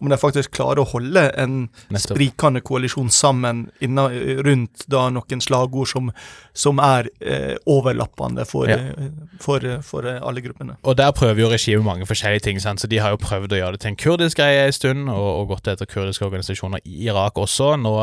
[0.00, 2.14] om de faktisk klarer å holde en Nettopp.
[2.16, 4.08] sprikende koalisjon sammen inna,
[4.46, 6.10] rundt da noen slagord som,
[6.54, 8.76] som er eh, overlappende for, Ja.
[8.76, 9.08] eh,
[9.42, 10.76] for, eh, for eh, alle gruppene.
[10.84, 12.80] Og der prøver jo regimet mange forskjellige ting, sant?
[12.80, 15.28] så de har jo prøvd å gjøre det til en kurdisk greie en stund, og,
[15.42, 17.74] og gått etter kurdiske organisasjoner i Irak også.
[17.82, 17.94] Nå,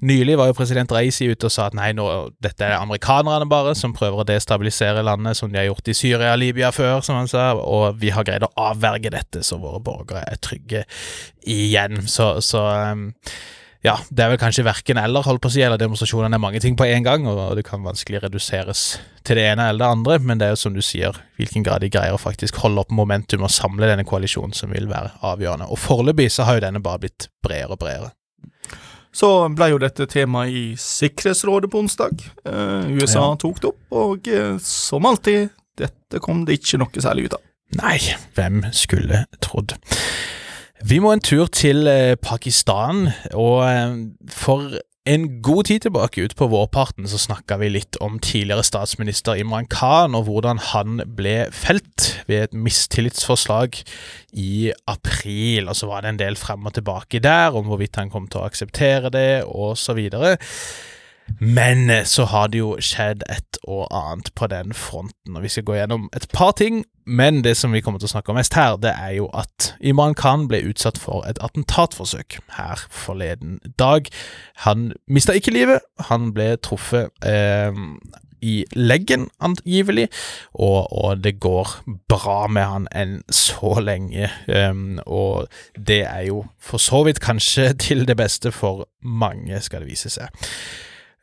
[0.00, 2.06] nylig var jo president Reisi ute og sa at nei, nå,
[2.44, 6.32] dette er amerikanerne bare som prøver å destabilisere landet, som de har gjort i Syria
[6.32, 9.80] og Libya før, som han sa, og vi har greid å avverge dette, så våre
[9.84, 10.84] borgere er trygge
[11.42, 12.06] igjen.
[12.08, 13.08] Så, så um,
[13.84, 16.60] ja, det er vel kanskje verken eller, holdt på å si, eller demonstrasjonene er mange
[16.64, 18.84] ting på en gang, og det kan vanskelig reduseres
[19.28, 21.84] til det ene eller det andre, men det er jo som du sier, hvilken grad
[21.84, 25.68] de greier å faktisk holde opp momentum og samle denne koalisjonen som vil være avgjørende.
[25.68, 28.12] Og foreløpig så har jo denne bare blitt bredere og bredere.
[29.14, 32.24] Så ble jo dette temaet i Sikkerhetsrådet på onsdag.
[32.48, 33.36] Eh, USA Ja.
[33.38, 37.44] tok det opp, og eh, som alltid, dette kom det ikke noe særlig ut av.
[37.78, 37.98] Nei,
[38.34, 39.76] hvem skulle trodd.
[40.82, 43.94] Vi må en tur til eh, Pakistan, og eh,
[44.30, 49.36] for En god tid tilbake ut på vårparten så snakka vi litt om tidligere statsminister
[49.36, 53.82] Imran Khan og hvordan han ble felt ved et mistillitsforslag
[54.32, 55.68] i april.
[55.68, 58.40] Og så var det en del frem og tilbake der om hvorvidt han kom til
[58.40, 60.38] å akseptere det, og så videre.
[61.40, 65.64] Men så har det jo skjedd et og annet på den fronten, og vi skal
[65.64, 66.84] gå gjennom et par ting.
[67.06, 69.74] Men det som vi kommer til å snakke om mest her, det er jo at
[69.80, 74.08] Imran Khan ble utsatt for et attentatforsøk her forleden dag.
[74.64, 77.76] Han mista ikke livet, han ble truffet eh,
[78.44, 80.08] i leggen, angivelig,
[80.52, 81.70] og, og, det går
[82.08, 84.28] bra med han enn så lenge.
[84.48, 89.84] Um, og det er jo for så vidt kanskje til det beste for mange, skal
[89.84, 90.44] det vise seg.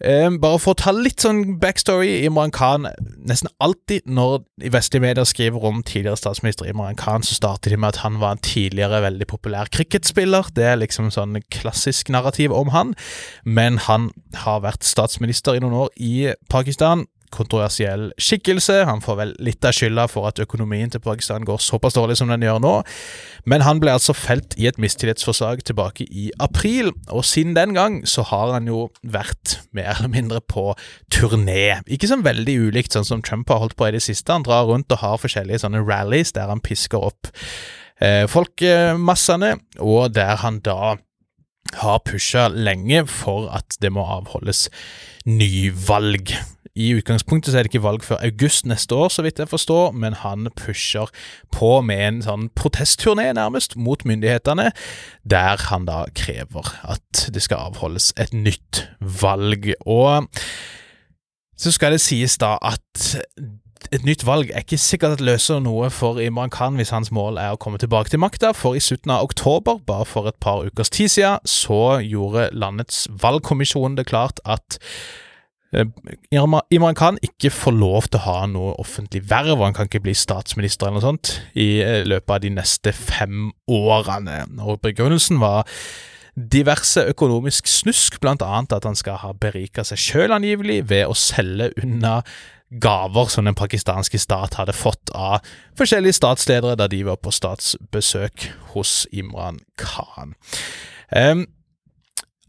[0.01, 2.23] Um, bare for å ta litt sånn backstory.
[2.25, 2.87] Imran Khan
[3.21, 4.39] Nesten alltid når
[4.73, 8.33] vestlige medier skriver om tidligere statsminister Imran Khan, så starter de med at han var
[8.33, 10.49] en tidligere veldig populær cricketspiller.
[10.57, 12.95] Det er liksom sånn klassisk narrativ om han.
[13.45, 14.09] Men han
[14.41, 16.15] har vært statsminister i noen år i
[16.49, 18.81] Pakistan kontroversiell skikkelse.
[18.89, 22.31] Han får vel litt av skylda for at økonomien til Pakistan går såpass dårlig som
[22.31, 22.73] den gjør nå.
[23.49, 28.01] Men han ble altså felt i et mistillitsforslag tilbake i april, og siden den gang
[28.07, 30.71] så har han jo vært mer eller mindre på
[31.13, 31.81] turné.
[31.87, 34.33] Ikke sånn veldig ulikt sånn som Trump har holdt på i det siste.
[34.33, 37.31] Han drar rundt og har forskjellige sånne rallies der han pisker opp
[38.01, 40.97] eh, folkemassene, og der han da
[41.79, 44.67] har pusha lenge for at det må avholdes
[45.25, 46.33] nyvalg.
[46.75, 49.91] I utgangspunktet så er det ikke valg før august neste år, så vidt jeg forstår,
[49.91, 51.11] men han pusher
[51.51, 54.69] på med en sånn protestturné, nærmest, mot myndighetene,
[55.27, 59.73] der han da krever at det skal avholdes et nytt valg.
[59.83, 60.29] Og
[61.59, 63.09] så skal det sies da at
[63.91, 67.39] et nytt valg er ikke sikkert at løser noe for Imran Khan hvis hans mål
[67.41, 70.63] er å komme tilbake til makta, for i slutten av oktober, bare for et par
[70.63, 74.79] ukers tid siden, så gjorde landets valgkommisjon det klart at
[75.71, 80.15] Imran Khan ikke får lov til å ha noe offentlig verv, han kan ikke bli
[80.17, 84.43] statsminister eller noe sånt i eh, løpet av de neste fem årene.
[84.65, 85.69] Og Begrunnelsen var
[86.35, 91.15] diverse økonomisk snusk, blant annet at han skal ha berika seg sjøl angivelig ved å
[91.17, 92.21] selge unna
[92.71, 95.43] gaver som den pakistanske stat hadde fått av
[95.79, 100.37] forskjellige statsledere da de var på statsbesøk hos Imran Khan.
[101.11, 101.47] Um,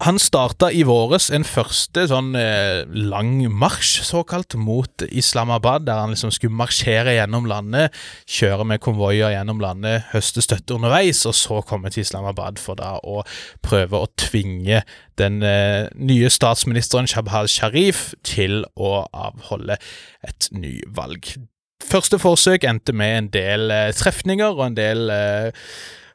[0.02, 6.14] han starta i våres en første sånn eh, lang marsj, såkalt, mot Islamabad, der han
[6.14, 7.94] liksom skulle marsjere gjennom landet,
[8.26, 12.96] kjøre med konvoier gjennom landet, høste støtte underveis, og så komme til Islamabad for da
[12.98, 13.22] å
[13.64, 14.82] prøve å tvinge
[15.20, 19.78] den eh, nye statsministeren Shabhaz Sharif til å avholde
[20.26, 21.34] et nyvalg.
[21.82, 25.66] Første forsøk endte med en del eh, trefninger og en del eh,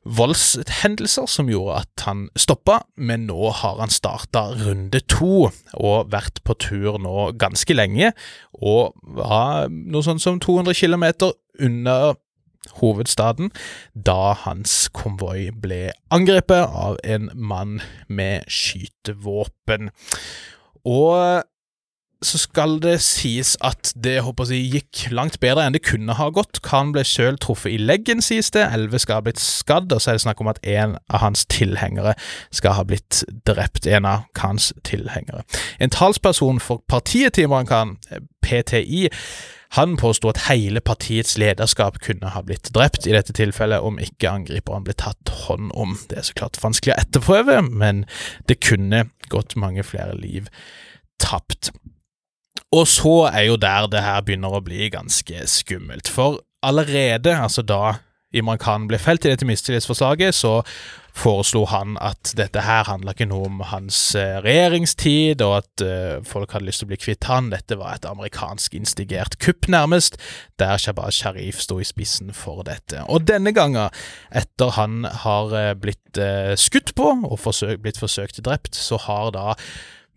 [0.08, 6.42] voldshendelser som gjorde at han stoppa, men nå har han starta runde to og vært
[6.48, 8.14] på tur nå ganske lenge,
[8.54, 11.06] og var noe sånn som 200 km
[11.60, 12.16] under
[12.82, 13.52] hovedstaden
[13.94, 19.92] da hans konvoi ble angrepet av en mann med skytevåpen.
[20.88, 21.46] Og
[22.26, 26.30] så skal det sies at det håper jeg, gikk langt bedre enn det kunne ha
[26.34, 26.62] gått.
[26.66, 28.66] Khan ble sjøl truffet i leggen, sies det.
[28.74, 31.46] Elleve skal ha blitt skadd, og så er det snakk om at en av hans
[31.54, 32.16] tilhengere
[32.50, 33.86] skal ha blitt drept.
[33.86, 35.44] En av Khans tilhengere.
[35.80, 37.98] En talsperson for partiet til Imran Khan,
[38.46, 39.08] PTI,
[39.76, 44.32] han påsto at hele partiets lederskap kunne ha blitt drept i dette tilfellet om ikke
[44.32, 45.98] angriperen ble tatt hånd om.
[46.08, 48.06] Det er så klart vanskelig å etterprøve, men
[48.48, 50.48] det kunne gått mange flere liv
[51.20, 51.74] tapt.
[52.76, 56.10] Og så er jo der det her begynner å bli ganske skummelt.
[56.12, 57.98] For allerede, altså da
[58.36, 60.60] Imran Khan ble felt i dette mistillitsforslaget, så
[61.18, 66.20] foreslo han at dette her handla ikke noe om hans eh, regjeringstid, og at uh,
[66.28, 67.50] folk hadde lyst til å bli kvitt han.
[67.54, 70.20] Dette var et amerikansk instigert kupp, nærmest,
[70.62, 73.02] der Shabaz Sharif sto i spissen for dette.
[73.08, 73.96] Og denne gangen,
[74.30, 79.32] etter han har uh, blitt uh, skutt på og forsøk, blitt forsøkt drept, så har
[79.34, 79.54] da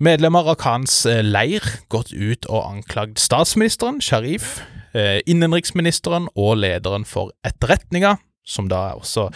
[0.01, 1.61] Medlemmer av Khans eh, leir
[1.93, 4.63] gått ut og anklagd statsministeren, Sharif,
[4.97, 8.15] eh, innenriksministeren og lederen for etterretninga,
[8.49, 9.27] som da også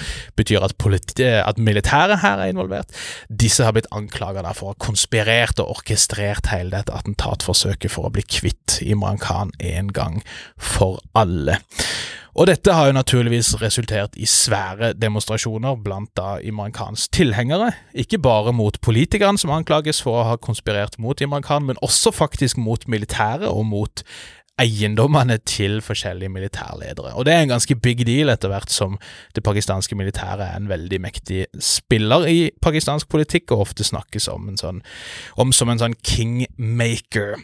[0.40, 0.72] betyr at,
[1.20, 2.96] at militæret her er involvert.
[3.28, 8.14] Disse har blitt anklaga for å ha konspirert og orkestrert hele dette attentatforsøket for å
[8.16, 10.22] bli kvitt Imran Khan en gang
[10.56, 11.60] for alle.
[12.34, 18.18] Og dette har jo naturligvis resultert i svære demonstrasjoner blant da Imran Khans tilhengere, ikke
[18.18, 22.58] bare mot politikerne som anklages for å ha konspirert mot Imran Khan, men også faktisk
[22.58, 24.02] mot militæret og mot
[24.58, 27.14] eiendommene til forskjellige militærledere.
[27.14, 28.98] Og det er en ganske big deal etter hvert som
[29.34, 34.48] det pakistanske militæret er en veldig mektig spiller i pakistansk politikk, og ofte snakkes om,
[34.50, 34.82] en sånn,
[35.38, 37.38] om som en sånn kingmaker.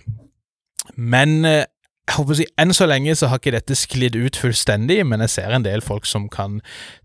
[0.95, 1.67] Men eh,
[2.11, 5.23] jeg håper å si, Enn så lenge så har ikke dette sklidd ut fullstendig, men
[5.23, 6.59] jeg ser en del folk som kan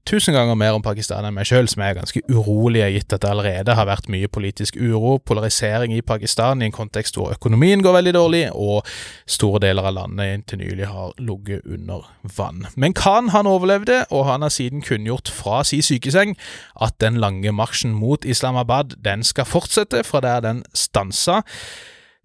[0.09, 3.29] tusen ganger mer om Pakistan enn meg sjøl, som er ganske urolige, gitt at det
[3.29, 7.99] allerede har vært mye politisk uro, polarisering i Pakistan i en kontekst hvor økonomien går
[7.99, 8.85] veldig dårlig, og
[9.29, 12.65] store deler av landet inntil nylig har ligget under vann.
[12.75, 16.33] Men Khan han overlevde, og han har siden kunngjort fra si sykeseng
[16.81, 21.43] at den lange marsjen mot Islamabad den skal fortsette fra der den stansa.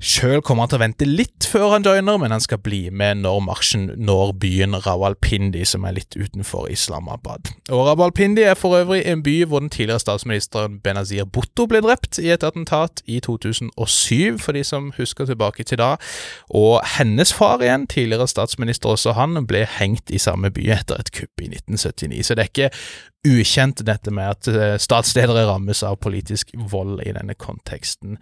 [0.01, 3.21] Sjøl kommer han til å vente litt før han joiner, men han skal bli med
[3.21, 7.51] når marsjen når byen Rawalpindi, som er litt utenfor Islamabad.
[7.69, 12.17] Og Rawalpindi er for øvrig en by hvor den tidligere statsministeren Benazir Bhutto ble drept
[12.23, 15.93] i et attentat i 2007, for de som husker tilbake til da.
[16.49, 21.13] Og hennes far igjen, tidligere statsminister også han, ble hengt i samme by etter et
[21.13, 22.25] kupp i 1979.
[22.25, 22.73] Så det er ikke
[23.27, 28.17] ukjent, dette med at eh, statsledere rammes av politisk vold i denne konteksten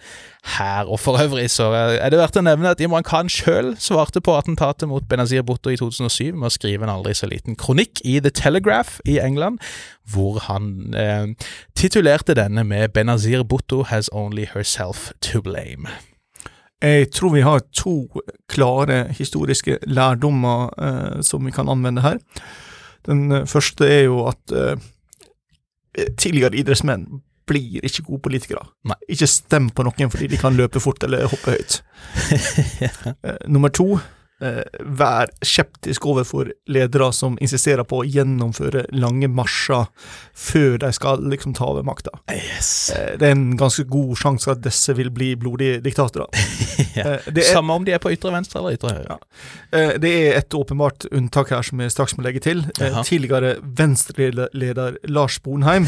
[0.57, 0.91] her.
[0.91, 4.35] Og for øvrig så er det verdt å nevne at Imran Khan sjøl svarte på
[4.35, 8.19] attentatet mot Benazir Bhutto i 2007 med å skrive en aldri så liten kronikk i
[8.25, 9.63] The Telegraph i England,
[10.11, 11.31] hvor han eh,
[11.79, 15.87] titulerte denne med 'Benazir Bhutto has only herself to blame'.
[16.83, 18.07] Jeg tror vi har to
[18.49, 22.19] klare historiske lærdommer eh, som vi kan anvende her.
[23.07, 24.77] Den eh, første er jo at eh,
[26.17, 27.07] tidligere idrettsmenn
[27.49, 28.67] blir ikke gode politikere.
[28.89, 28.99] Nei.
[29.09, 31.81] Ikke stem på noen fordi de kan løpe fort eller hoppe høyt.
[33.27, 33.99] Eh, nummer to,
[34.43, 34.63] eh,
[34.99, 39.87] vær skeptisk overfor ledere som insisterer på å gjennomføre lange marsjer
[40.39, 42.11] før de skal liksom ta over makta.
[42.31, 42.91] Yes.
[42.95, 46.29] Eh, det er en ganske god sjanse at disse vil bli blodige diktatorer.
[46.99, 47.17] ja.
[47.19, 49.19] Eh, er- Samme om de er på ytre venstre eller ytre høyre.
[49.73, 52.65] Eh, Det er et åpenbart unntak her som jeg straks må legge til.
[52.81, 55.87] Eh, Tidligere Venstre-leder Lars Bonheim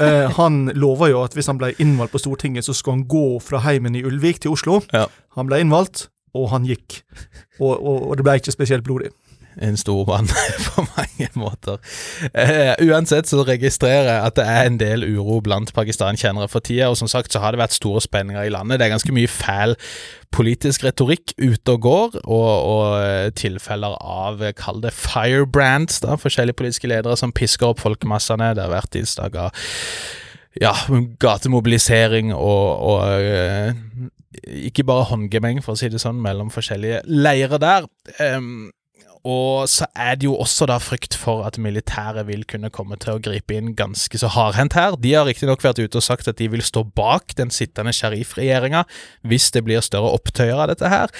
[0.00, 3.24] eh, Han lova jo at hvis han ble innvalgt på Stortinget, så skulle han gå
[3.44, 4.80] fra heimen i Ulvik til Oslo.
[4.92, 5.06] Ja.
[5.36, 7.00] Han ble innvalgt, og han gikk.
[7.60, 9.12] Og, og, og det ble ikke spesielt blodig.
[9.62, 10.26] en stor mann
[10.68, 11.78] på mange måter.
[12.36, 16.90] Uh, uansett så registrerer jeg at det er en del uro blant pakistankjennere for tida,
[16.92, 18.78] og som sagt så har det vært store spenninger i landet.
[18.78, 19.72] Det er ganske mye fæl
[20.36, 26.18] politisk retorikk ute og går, og, og eh, tilfeller av, eh, kall det firebrands, da,
[26.20, 28.52] forskjellige politiske ledere som pisker opp folkemassene.
[28.58, 29.56] Det har vært av
[30.60, 30.72] ja,
[31.20, 33.74] gatemobilisering og, og eh,
[34.68, 37.88] ikke bare håndgemeng, for å si det sånn, mellom forskjellige leirer der.
[38.22, 38.68] Em,
[39.26, 43.16] og så er det jo også da frykt for at militæret vil kunne komme til
[43.16, 44.94] å gripe inn ganske så hardhendt her.
[45.02, 48.84] De har riktignok vært ute og sagt at de vil stå bak den sittende sharif-regjeringa
[49.26, 51.10] hvis det blir større opptøyer av dette her,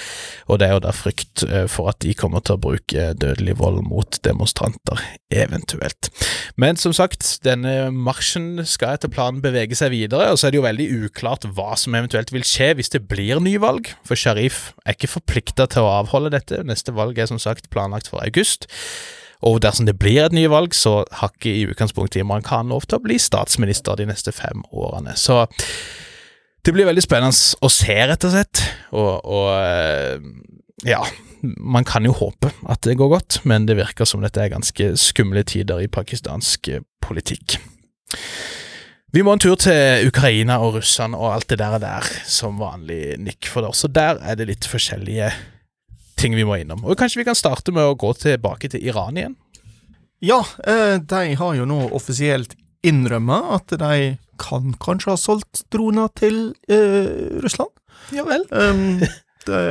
[0.47, 3.57] og det er jo da frykt eh, for at de kommer til å bruke dødelig
[3.59, 6.11] vold mot demonstranter, eventuelt.
[6.55, 10.61] Men som sagt, denne marsjen skal etter planen bevege seg videre, og så er det
[10.61, 14.95] jo veldig uklart hva som eventuelt vil skje hvis det blir nyvalg, for Sharif er
[14.95, 16.63] ikke forplikta til å avholde dette.
[16.67, 18.69] Neste valg er som sagt planlagt for august.
[19.41, 23.03] Og dersom det blir et nyvalg, så har ikke i utgangspunktet Imran lov til å
[23.03, 25.17] bli statsminister de neste fem årene.
[25.17, 25.45] Så
[26.65, 28.63] det blir veldig spennende å se, rett og slett.
[28.91, 30.17] Og, og eh,
[30.89, 31.03] ja,
[31.57, 34.91] man kan jo håpe at det går godt, men det virker som dette er ganske
[34.99, 37.59] skumle tider i pakistansk eh, politikk.
[39.15, 43.15] Vi må en tur til Ukraina og Russland og alt det der, der som vanlig,
[43.23, 45.29] Nick, for også der er det litt forskjellige
[46.17, 46.83] ting vi må innom.
[46.85, 49.35] Og kanskje vi kan starte med å gå tilbake til Iran igjen?
[50.23, 56.09] Ja, eh, de har jo nå offisielt innrømma at de kan kanskje ha solgt droner
[56.17, 57.73] til eh, Russland.
[58.15, 58.45] Ja vel.
[58.51, 59.01] Um,
[59.47, 59.61] det,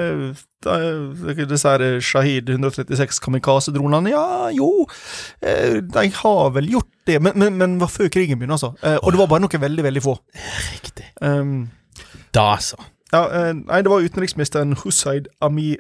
[0.64, 4.86] det, disse her Shahid 136 kamikaze-dronene, ja jo,
[5.42, 8.72] eh, de har vel gjort det, men, men, men var før krigen begynte, altså.
[8.82, 10.18] Eh, og det var bare noen veldig, veldig få.
[10.74, 11.10] Riktig.
[11.20, 11.68] Um,
[12.34, 12.76] Da, så.
[13.12, 15.78] Ja, eh, nei, det var utenriksministeren Hussein Amir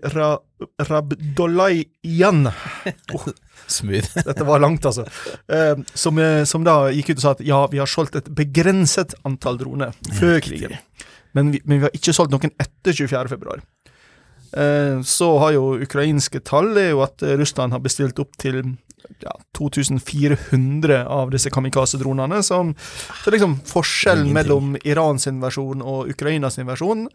[3.12, 3.26] Oh.
[3.66, 4.12] Smooth.
[4.28, 5.02] Dette var langt, altså.
[5.50, 8.30] Eh, som, eh, som da gikk ut og sa at ja, vi har solgt et
[8.30, 10.76] begrenset antall droner før krigen.
[11.34, 13.26] Men vi, men vi har ikke solgt noen etter 24.
[13.34, 13.64] februar.
[14.54, 18.62] Eh, så har jo ukrainske tall er jo at Russland har bestilt opp til
[19.22, 22.42] ja, 2400 av disse kamikaze-dronene.
[22.44, 22.74] som-
[23.24, 27.08] Så liksom forskjellen mellom Irans versjon og Ukrainas versjon,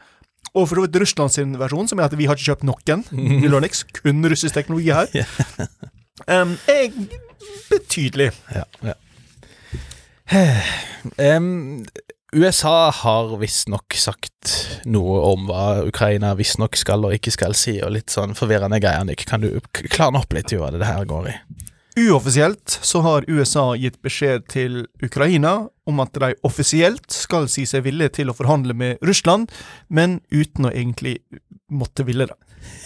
[0.56, 3.04] og for så vidt Russlands versjon, som er at vi har ikke kjøpt noen.
[3.42, 5.08] Vi lå niks, kun russisk teknologi her.
[6.28, 6.92] Um, er
[7.70, 8.32] betydelig.
[8.54, 8.94] Ja, ja.
[11.18, 11.86] Um,
[12.34, 14.52] USA har visstnok sagt
[14.88, 19.04] noe om hva Ukraina visstnok skal og ikke skal si, og litt sånn forvirrende greier.
[19.04, 19.50] Nick, kan du
[19.92, 21.36] klarne opp litt i hva det her går i?
[22.00, 27.84] Uoffisielt så har USA gitt beskjed til Ukraina om at de offisielt skal si seg
[27.84, 29.52] villige til å forhandle med Russland,
[29.92, 31.18] men uten å egentlig
[31.68, 32.38] måtte ville det.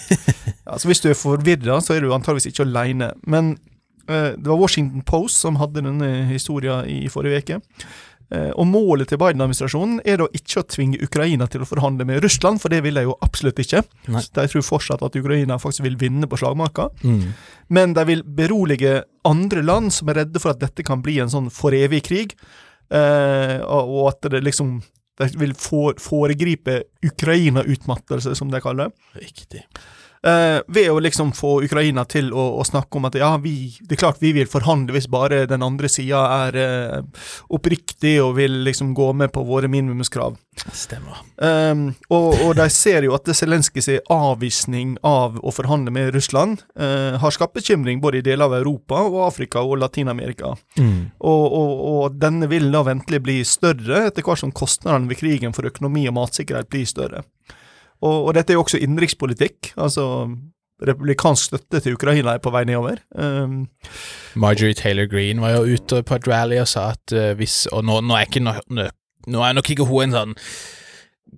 [0.71, 3.11] altså Hvis du er forvirra, så er du antageligvis ikke aleine.
[3.29, 3.53] Men
[4.09, 7.61] uh, det var Washington Post som hadde denne historien i forrige uke.
[8.33, 12.23] Eh, og Målet til Biden-administrasjonen er da ikke å tvinge Ukraina til å forhandle med
[12.25, 13.83] Russland, for det vil de jo absolutt ikke.
[14.13, 14.23] Nei.
[14.37, 16.89] De tror fortsatt at Ukraina faktisk vil vinne på slagmarka.
[17.05, 17.27] Mm.
[17.75, 21.31] Men de vil berolige andre land som er redde for at dette kan bli en
[21.31, 22.37] sånn for evig krig,
[22.93, 24.79] eh, og at det liksom
[25.15, 29.21] de vil foregripe Ukraina-utmattelse, som de kaller det.
[29.23, 29.61] Riktig
[30.25, 33.97] eh, ved å liksom få Ukraina til å, å, snakke om at ja, vi, det
[33.97, 38.63] er klart vi vil forhandle hvis bare den andre sida er eh, oppriktig og vil
[38.65, 40.37] liksom gå med på våre minimumskrav.
[40.71, 41.19] Stemmer.
[41.35, 47.19] Um, og, og, de ser jo at Zelenskyjs avvisning av å forhandle med Russland uh,
[47.19, 50.53] har skapt bekymring både i deler av Europa og Afrika og Latin-Amerika.
[50.79, 51.11] Mm.
[51.19, 55.55] Og, og, og, denne vil da ventelig bli større etter hvert som kostnadene ved krigen
[55.55, 57.25] for økonomi og matsikkerhet blir større.
[58.01, 59.73] Og, og dette er jo også innenrikspolitikk.
[59.77, 60.05] Altså
[60.83, 62.99] republikansk støtte til Ukraina er på vei nedover.
[63.15, 63.67] Um,
[64.35, 67.85] Marjorie Taylor Green var jo ute på et rally og sa at uh, hvis Og
[67.85, 68.55] nå, nå, er ikke, nå,
[69.27, 70.35] nå, er nok ikke hun en sånn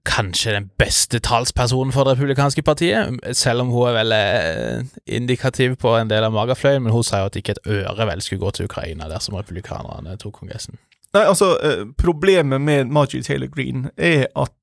[0.06, 5.78] Kanskje den beste talspersonen for det republikanske partiet, selv om hun er veldig uh, indikativ
[5.82, 8.44] på en del av magafløyen, men hun sa jo at ikke et øre vel skulle
[8.44, 10.78] gå til Ukraina dersom republikanerne tok Kongressen.
[11.18, 14.54] Nei, altså, uh, Problemet med Margie Taylor Green er at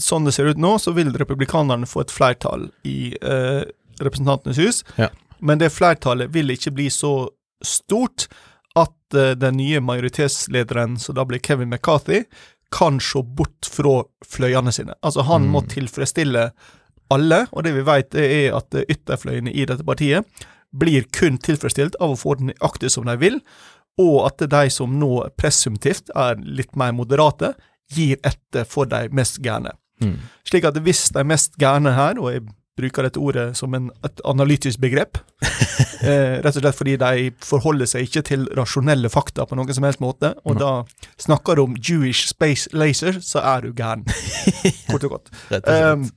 [0.00, 3.62] sånn det ser ut nå, så vil republikanerne få et flertall i uh,
[4.00, 4.80] Representantenes hus.
[4.96, 5.10] Ja.
[5.42, 7.28] Men det flertallet vil ikke bli så
[7.64, 8.28] stort
[8.78, 12.24] at uh, den nye majoritetslederen, som da blir Kevin McCarthy,
[12.72, 14.96] kan se bort fra fløyene sine.
[15.04, 15.52] Altså, han mm.
[15.52, 16.48] må tilfredsstille
[17.12, 20.24] alle, og det vi vet, er at ytterfløyene i dette partiet
[20.72, 23.42] blir kun tilfredsstilt av å få den nøyaktig som de vil,
[24.00, 27.52] og at de som nå presumptivt er litt mer moderate,
[27.92, 29.74] gir etter for de mest gærne.
[30.02, 30.18] Mm.
[30.48, 32.44] Slik at hvis de mest gærne her, og jeg
[32.78, 35.18] bruker dette ordet som en, et analytisk begrep,
[36.08, 39.86] eh, rett og slett fordi de forholder seg ikke til rasjonelle fakta på noen som
[39.86, 40.62] helst måte, og mm.
[40.62, 40.72] da
[41.26, 44.06] snakker du om Jewish space laser, så er du gæren.
[44.90, 45.34] Kort og godt.
[45.68, 46.08] Um,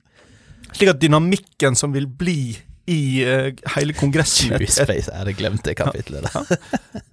[0.72, 2.56] slik at dynamikken som vil bli
[2.92, 7.04] i uh, hele Kongressen Jewish space, er det glemte kapitlet der.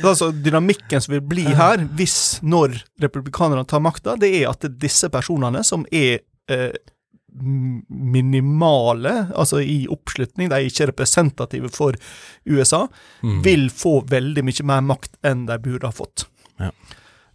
[0.00, 5.10] Altså, dynamikken som vil bli her, hvis når republikanerne tar makta, det er at disse
[5.12, 6.72] personene, som er eh,
[7.88, 11.96] minimale, altså i oppslutning, de er ikke representative for
[12.48, 12.86] USA,
[13.22, 13.38] mm.
[13.44, 16.26] vil få veldig mye mer makt enn de burde ha fått.
[16.60, 16.72] Ja.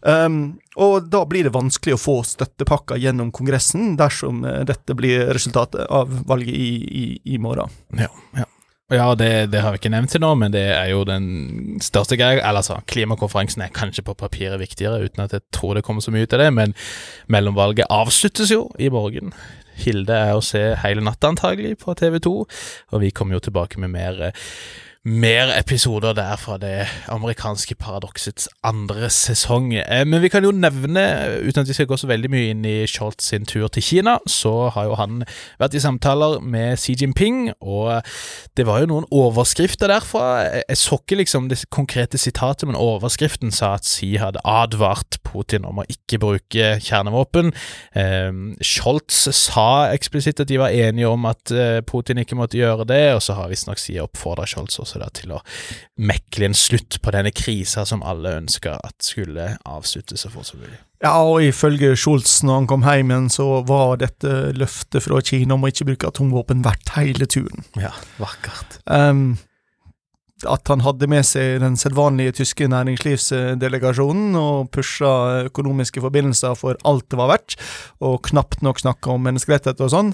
[0.07, 5.33] Um, og da blir det vanskelig å få støttepakker gjennom Kongressen dersom uh, dette blir
[5.33, 7.73] resultatet av valget i, i, i morgen.
[7.97, 8.45] Ja, ja.
[8.87, 11.25] Ja, det, det, har vi ikke nevnt til nå, men det er jo den
[11.83, 12.39] største greia.
[12.39, 16.13] Eller altså, klimakonferansen er kanskje på papiret viktigere, uten at jeg tror det kommer så
[16.15, 16.47] mye ut av det.
[16.55, 16.75] Men
[17.27, 19.33] mellomvalget avsluttes jo i morgen.
[19.77, 22.31] Hilde er å se hele natta antagelig på TV2,
[22.95, 24.23] og vi kommer jo tilbake med mer
[25.07, 29.71] mer episoder der fra det amerikanske paradoksets andre sesong.
[29.73, 31.03] Eh, men vi kan jo nevne,
[31.47, 34.17] uten at vi skal gå så veldig mye inn i Scholz sin tur til Kina,
[34.27, 35.23] så har jo han
[35.61, 38.03] vært i samtaler med Xi Jinping, og
[38.59, 40.25] det var jo noen overskrifter derfra.
[40.67, 45.67] Jeg så ikke liksom det konkrete sitatet, men overskriften sa at Xi hadde advart Putin
[45.67, 47.53] om å ikke bruke kjernevåpen.
[47.97, 48.31] Eh,
[48.63, 53.03] Scholz sa eksplisitt at de var enige om at eh, Putin ikke måtte gjøre det,
[53.17, 55.43] og så har visstnok Sia oppfordra Scholz også da, til å
[55.99, 60.61] mekle en slutt på denne krisa som alle ønska at skulle avsluttes så fort som
[60.63, 60.79] mulig.
[61.03, 65.57] Ja, og ifølge Scholz når han kom hjem igjen, så var dette løftet fra Kina
[65.57, 67.67] om å ikke bruke atomvåpen verdt hele turen.
[67.77, 68.79] Ja, vakkert.
[68.89, 69.35] Um,
[70.45, 77.07] at han hadde med seg den sedvanlige tyske næringslivsdelegasjonen og pusha økonomiske forbindelser for alt
[77.09, 77.57] det var verdt,
[78.05, 80.13] og knapt nok snakka om menneskerettigheter og sånn.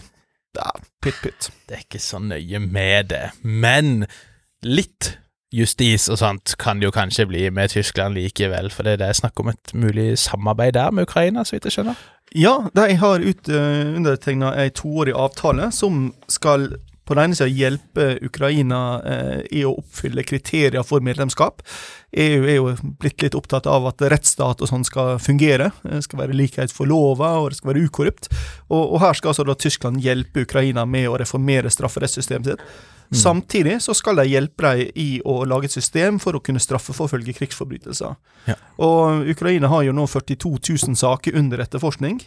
[0.55, 0.69] Ja,
[1.01, 1.49] pytt, pytt.
[1.67, 4.05] Det er ikke så nøye med det, men
[4.63, 5.17] litt
[5.53, 9.37] justis og sånt kan det jo kanskje bli med Tyskland likevel, for det er snakk
[9.41, 11.99] om et mulig samarbeid der med Ukraina, så vidt jeg skjønner?
[12.33, 16.71] Ja, de har ut, uh, undertegna ei toårig avtale som skal
[17.03, 21.63] på den ene sida hjelpe Ukraina eh, i å oppfylle kriterier for medlemskap
[22.13, 25.71] EU er jo blitt litt opptatt av at rettsstat og sånn skal fungere.
[25.81, 28.29] Det skal være likhet for lova, og det skal være ukorrupt.
[28.69, 32.67] Og, og her skal altså da Tyskland hjelpe Ukraina med å reformere strafferettssystemet sitt.
[33.13, 33.19] Mm.
[33.19, 37.35] Samtidig så skal de hjelpe dem i å lage et system for å kunne straffeforfølge
[37.37, 38.15] krigsforbrytelser.
[38.49, 38.55] Ja.
[38.81, 42.19] Og Ukraina har jo nå 42 000 saker under etterforskning,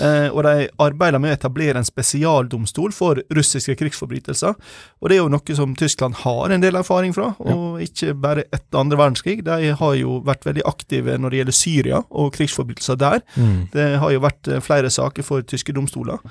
[0.00, 4.54] eh, og de arbeider med å etablere en spesialdomstol for russiske krigsforbrytelser.
[5.00, 7.88] Og det er jo noe som Tyskland har en del erfaring fra, og ja.
[7.90, 9.42] ikke bare etter andre verdenskrig.
[9.46, 13.20] De har jo vært veldig aktive når det gjelder Syria og krigsforbrytelser der.
[13.34, 13.68] Mm.
[13.74, 16.22] Det har jo vært eh, flere saker for tyske domstoler.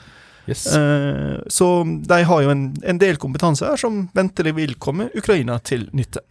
[0.49, 0.65] Yes.
[0.73, 5.59] Uh, så de har jo en, en del kompetanse her som ventelig vil komme Ukraina
[5.63, 6.25] til nytte.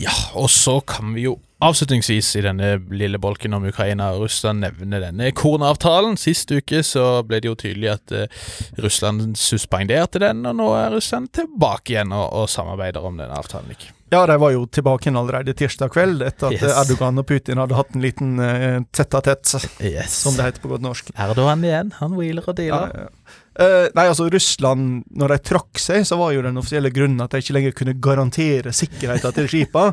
[0.00, 4.62] Ja, og så kan vi jo avslutningsvis i denne lille bolken om Ukraina og Russland
[4.64, 6.16] nevne denne kornavtalen.
[6.20, 8.44] Sist uke så ble det jo tydelig at uh,
[8.80, 13.74] Russland suspenderte den, og nå er Russland tilbake igjen og, og samarbeider om den avtalen.
[13.76, 13.92] ikke?
[14.10, 16.72] Ja, de var jo tilbake igjen allerede tirsdag kveld, etter at yes.
[16.80, 19.52] Erdogan og Putin hadde hatt en liten uh, tett-a-tett,
[19.84, 20.16] yes.
[20.24, 21.12] som det heter på godt norsk.
[21.14, 22.96] Erdogan igjen, han wheeler og dealer.
[22.96, 23.38] Ja, ja.
[23.60, 27.34] Uh, nei, altså Russland, når de trakk seg, så var jo den offisielle grunnen at
[27.34, 29.92] de ikke lenger kunne garantere sikkerheten til skipene.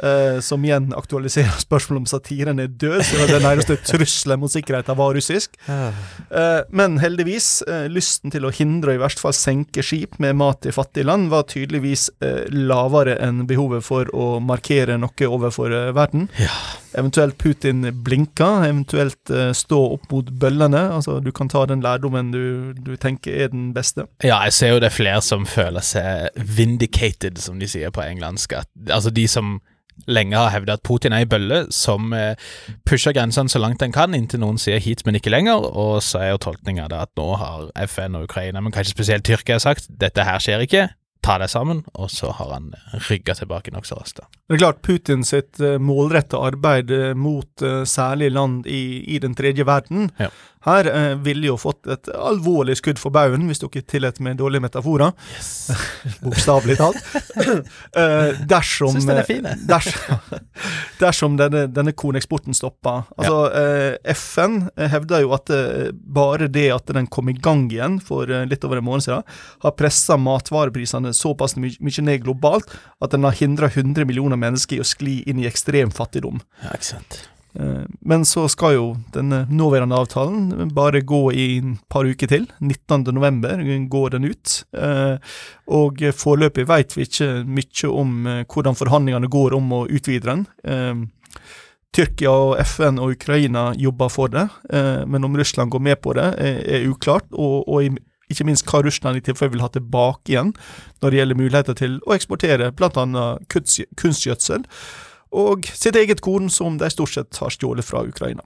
[0.00, 4.96] Uh, som igjen aktualiserer spørsmålet om satiren er død, så den eneste trusselen mot sikkerheten
[4.96, 5.58] var russisk.
[5.68, 10.38] Uh, men heldigvis, uh, lysten til å hindre og i verste fall senke skip med
[10.40, 12.08] mat i fattige land var tydeligvis
[12.52, 16.28] lavere enn behovet for å markere noe overfor verden.
[16.40, 16.52] Ja.
[16.98, 20.82] Eventuelt Putin blinker, eventuelt stå opp mot bøllene.
[20.96, 24.06] Altså, du kan ta den lærdommen du, du tenker er den beste.
[24.24, 28.04] Ja, jeg ser jo det er flere som føler seg vindicated, som de sier på
[28.04, 28.56] engelsk.
[28.88, 29.56] altså de som
[30.06, 32.38] lenge har hevdet at Putin er ei bølle som eh,
[32.88, 35.68] pusher grensene så langt den kan, inntil noen sier hit, men ikke lenger.
[35.68, 39.60] Og så er jo tolkninga at nå har FN og Ukraina, men kanskje spesielt Tyrkia,
[39.62, 40.88] sagt dette her skjer ikke.
[41.22, 42.72] Ta deg sammen, og så har han
[43.06, 44.24] rygga tilbake nokså raskt.
[44.50, 49.62] Det er klart Putin sitt uh, målretta arbeid mot særlig land i, i, den tredje
[49.68, 50.32] verden ja.
[50.66, 54.62] Her eh, ville jo fått et alvorlig skudd for baugen, hvis dere tillater med dårlige
[54.64, 55.12] metaforer.
[55.34, 55.50] Yes.
[56.22, 57.00] Bokstavelig talt.
[57.98, 60.38] eh, dersom Syns den er fin, dersom,
[61.00, 63.08] dersom denne, denne korneksporten stopper.
[63.16, 63.64] Altså, ja.
[63.96, 68.30] eh, FN hevder jo at eh, bare det at den kom i gang igjen for
[68.30, 69.26] eh, litt over en måned siden,
[69.66, 72.70] har pressa matvareprisene såpass mye, mye ned globalt
[73.02, 76.42] at den har hindra 100 millioner mennesker i å skli inn i ekstrem fattigdom.
[76.62, 77.22] Ja, ikke sant.
[77.54, 82.46] Eh, men så skal jo den nåværende avtalen bare gå i en par uker til.
[82.60, 84.54] 19.11 går den ut.
[84.72, 85.16] Eh,
[85.66, 90.46] og foreløpig vet vi ikke mye om eh, hvordan forhandlingene går om å utvide den.
[91.92, 94.46] Tyrkia og FN og Ukraina jobber for det,
[95.04, 97.26] men om Russland går med på det, er uklart.
[97.36, 97.98] Og, og
[98.32, 100.54] ikke minst hva Russland i tilfelle vil ha tilbake igjen
[101.02, 103.26] når det gjelder muligheter til å eksportere bl.a.
[103.52, 104.64] kunstgjødsel
[105.32, 108.44] og sitt eget korn, som de stort sett har stjålet fra Ukraina.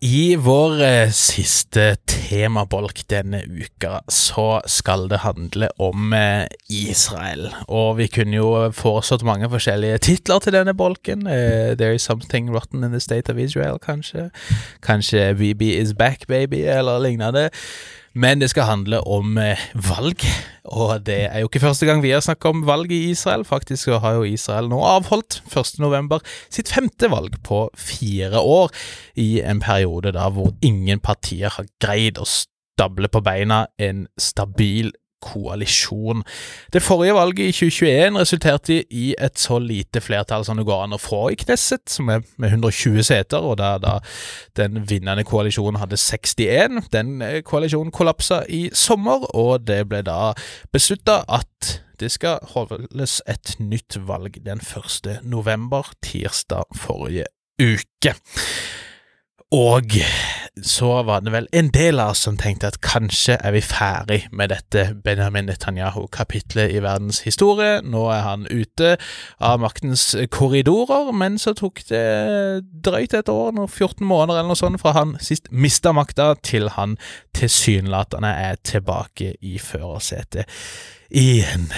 [0.00, 7.50] I vår eh, siste temabolk denne uka så skal det handle om eh, Israel.
[7.68, 11.26] Og vi kunne jo foreslått mange forskjellige titler til denne bolken.
[11.28, 14.30] Eh, There is something rotten in the state of Israel, kanskje.
[14.80, 17.50] Kanskje BB is back, baby, eller lignende.
[18.14, 20.24] Men det skal handle om eh, valg,
[20.66, 23.44] og det er jo ikke første gang vi har snakket om valg i Israel.
[23.46, 26.18] Faktisk så har jo Israel nå avholdt 1.11.
[26.50, 28.74] sitt femte valg på fire år,
[29.14, 34.90] i en periode da hvor ingen partier har greid å stable på beina en stabil
[35.22, 36.24] koalisjon.
[36.72, 40.96] Det forrige valget i 2021 resulterte i et så lite flertall som det går an
[40.96, 43.98] å få i Knesset, som er med 120 seter, og der da
[44.58, 46.80] den vinnende koalisjonen hadde 61.
[46.92, 50.32] Den eh, koalisjonen kollapsa i sommer, og det ble da
[50.72, 55.20] beslutta at det skal holdes et nytt valg den 1.
[55.22, 57.28] november, tirsdag forrige
[57.60, 58.14] uke.
[59.52, 59.92] Og
[60.66, 64.18] så var det vel en del av oss som tenkte at kanskje er vi ferdig
[64.32, 67.80] med dette Benjamin Netanyahu-kapitlet i verdens historie.
[67.82, 68.96] Nå er han ute
[69.38, 72.04] av maktens korridorer, men så tok det
[72.84, 76.96] drøyt et år, 14 måneder eller noe sånt, fra han sist mista makta, til han
[77.36, 80.48] tilsynelatende er tilbake i førersetet
[81.10, 81.70] igjen.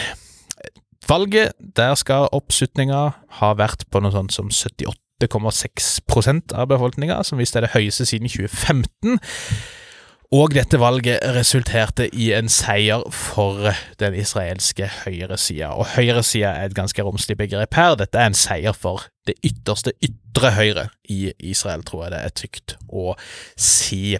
[1.08, 3.06] Valget, der skal oppslutninga
[3.40, 8.06] ha vært på noe sånt som 78 8,6 av befolkninga, som visst er det høyeste
[8.08, 9.20] siden 2015.
[10.32, 15.74] Og dette valget resulterte i en seier for den israelske høyresida.
[15.76, 17.98] Og høyresida er et ganske romslig begrep her.
[18.00, 22.34] Dette er en seier for det ytterste ytre høyre i Israel, tror jeg det er
[22.34, 23.12] tykt å
[23.60, 24.16] si.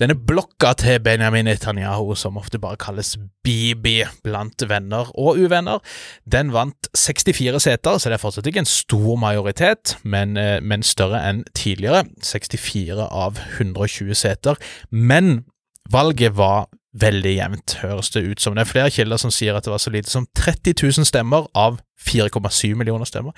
[0.00, 5.82] Denne blokka til Benjamin Netanyahu, som ofte bare kalles Bibi blant venner og uvenner,
[6.24, 10.86] den vant 64 seter, så det er fortsatt ikke en stor majoritet, men, eh, men
[10.86, 12.06] større enn tidligere.
[12.24, 14.56] 64 av 120 seter.
[14.90, 15.44] Men
[15.92, 18.54] valget var veldig jevnt, høres det ut som.
[18.56, 21.48] Det er flere kilder som sier at det var så lite som 30 000 stemmer
[21.58, 23.34] av 4,7 millioner stemmer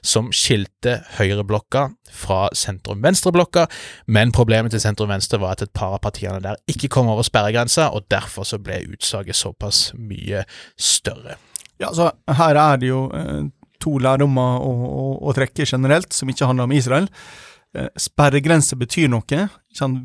[0.00, 3.66] som skilte høyreblokka fra sentrum-venstre-blokka,
[4.06, 7.90] men problemet til sentrum-venstre var at et par av partiene der ikke kom over sperregrensa,
[7.90, 10.44] og derfor så ble utsaget såpass mye
[10.78, 11.36] større.
[11.82, 13.50] Ja, så Her er det jo eh,
[13.82, 17.10] to lærdommer å, å, å, trekke generelt, som ikke handler om Israel.
[17.74, 19.48] Eh, sperregrense betyr noe.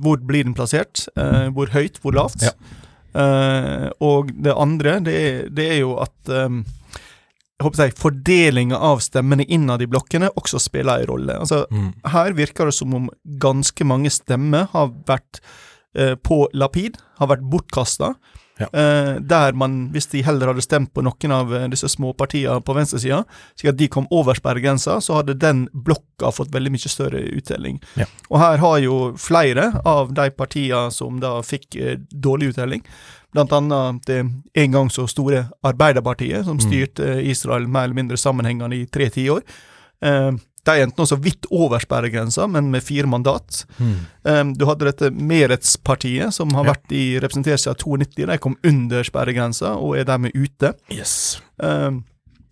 [0.02, 1.06] Hvor blir den plassert?
[1.14, 2.02] Eh, hvor høyt?
[2.02, 2.42] Hvor lavt?
[2.44, 2.56] Ja.
[3.10, 6.62] Uh, og det andre, det er, det er jo at um,
[7.60, 11.40] jeg håper jeg, Fordelinga av stemmene innad i blokkene også spiller en rolle.
[11.42, 11.90] Altså, mm.
[12.14, 13.10] Her virker det som om
[13.42, 15.42] ganske mange stemmer har vært
[15.98, 18.14] uh, på Lapid, har vært bortkasta.
[18.60, 18.68] Ja.
[18.68, 23.24] Eh, der man, hvis de heller hadde stemt på noen av disse småpartiene på venstresida,
[23.56, 27.80] slik at de kom over sperregrensa, så hadde den blokka fått veldig mye større uttelling.
[28.00, 28.10] Ja.
[28.30, 31.78] Og her har jo flere av de partiene som da fikk
[32.12, 32.84] dårlig uttelling,
[33.32, 34.20] Blant annet det
[34.54, 36.64] en gang så store Arbeiderpartiet, som mm.
[36.66, 39.44] styrte Israel mer eller mindre sammenhengende i tre tiår.
[40.02, 40.32] Eh,
[40.70, 43.64] de endte nå så vidt over sperregrensa, men med fire mandat.
[43.80, 43.98] Mm.
[44.24, 46.76] Um, du hadde dette Meretspartiet, som har ja.
[46.76, 48.30] vært i representert siden 92.
[48.30, 50.74] De kom under sperregrensa og er dermed ute.
[50.94, 51.40] Yes.
[51.58, 52.04] Um,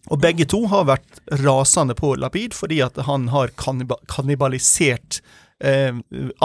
[0.07, 5.19] og begge to har vært rasende på Lapid fordi at han har kannibalisert
[5.63, 5.93] eh,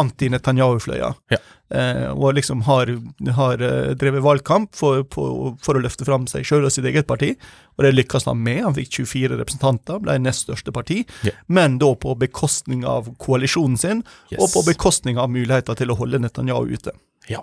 [0.01, 1.13] anti-Netanyahu-fløya.
[1.33, 1.39] Ja.
[1.73, 2.91] Eh, og liksom har,
[3.37, 5.25] har eh, drevet valgkamp for, på,
[5.63, 7.33] for, å løfte fram seg sjøl og sitt eget parti.
[7.79, 8.63] Og det lykkes han med.
[8.67, 11.03] Han fikk 24 representanter, ble nest største parti.
[11.27, 11.37] ja.
[11.53, 14.41] Men da på bekostning av koalisjonen sin, yes.
[14.41, 16.95] og på bekostning av muligheter til å holde Netanyahu ute.
[17.31, 17.43] Ja.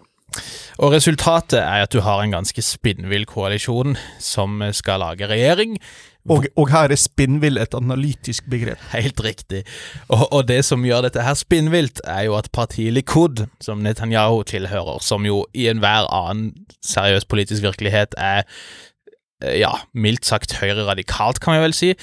[0.80, 5.80] Og Resultatet er at du har en ganske spinnvill koalisjon som skal lage regjering,
[6.28, 8.82] og, og, her er spinnvill et analytisk begrep.
[8.92, 9.64] Helt riktig.
[10.08, 14.44] Og, og, det som gjør dette her spinnvilt, er jo at partiet Likud, som Netanyahu
[14.44, 18.44] tilhører, som jo i enhver annen seriøs politisk virkelighet er
[19.40, 21.94] ja, mildt sagt høyre radikalt, kan vi vel si.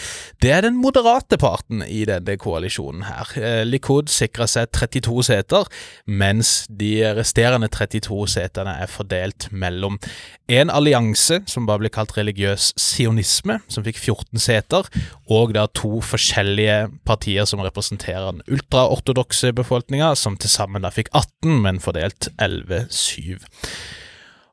[0.40, 3.32] Det er den moderate parten i denne koalisjonen her.
[3.36, 5.68] Eh, Likud sikrer seg 32 seter,
[6.08, 9.98] mens de resterende 32 setene er fordelt mellom
[10.48, 14.88] en allianse, som bare blir kalt religiøs sionisme, som fikk 14 seter,
[15.28, 21.12] og da to forskjellige partier som representerer den ultraortodokse befolkninga, som til sammen da fikk
[21.12, 23.36] 18, men fordelt 11-7.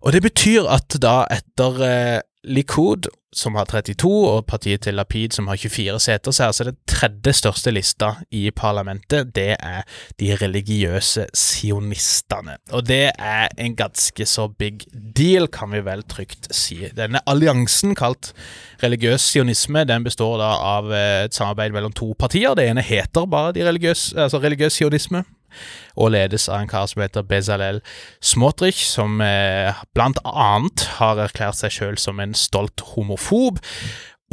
[0.04, 5.32] Og det betyr at da etter eh, Likud, som har 32, og partiet til Lapid,
[5.34, 9.86] som har 24 seter, så er altså det tredje største lista i parlamentet, det er
[10.20, 12.58] de religiøse sionistene.
[12.72, 16.82] Og det er en ganske så big deal, kan vi vel trygt si.
[16.98, 18.34] Denne alliansen, kalt
[18.84, 22.54] religiøs sionisme, den består da av eh, et samarbeid mellom to partier.
[22.60, 25.24] Det ene heter bare de religiøse, altså religiøs sionisme
[25.95, 27.82] og ledes av en kar som heter Bezalel
[28.24, 33.62] Smotrich, som eh, blant annet har erklært seg sjøl som en stolt homofob.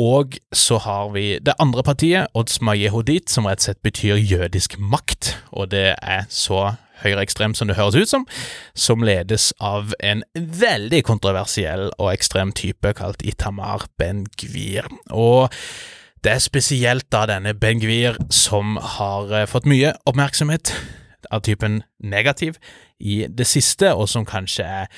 [0.00, 4.78] Og så har vi det andre partiet, Odsma Yehudit, som rett og slett betyr jødisk
[4.80, 5.34] makt.
[5.52, 6.70] Og det er så
[7.04, 8.26] høyreekstremt som det høres ut som,
[8.74, 14.88] som ledes av en veldig kontroversiell og ekstrem type kalt Itamar Ben-Gvir.
[15.10, 15.50] Og
[16.24, 20.74] det er spesielt da denne Ben-Gvir som har eh, fått mye oppmerksomhet
[21.30, 22.58] av typen negativ
[23.00, 24.90] i det siste, og som kanskje er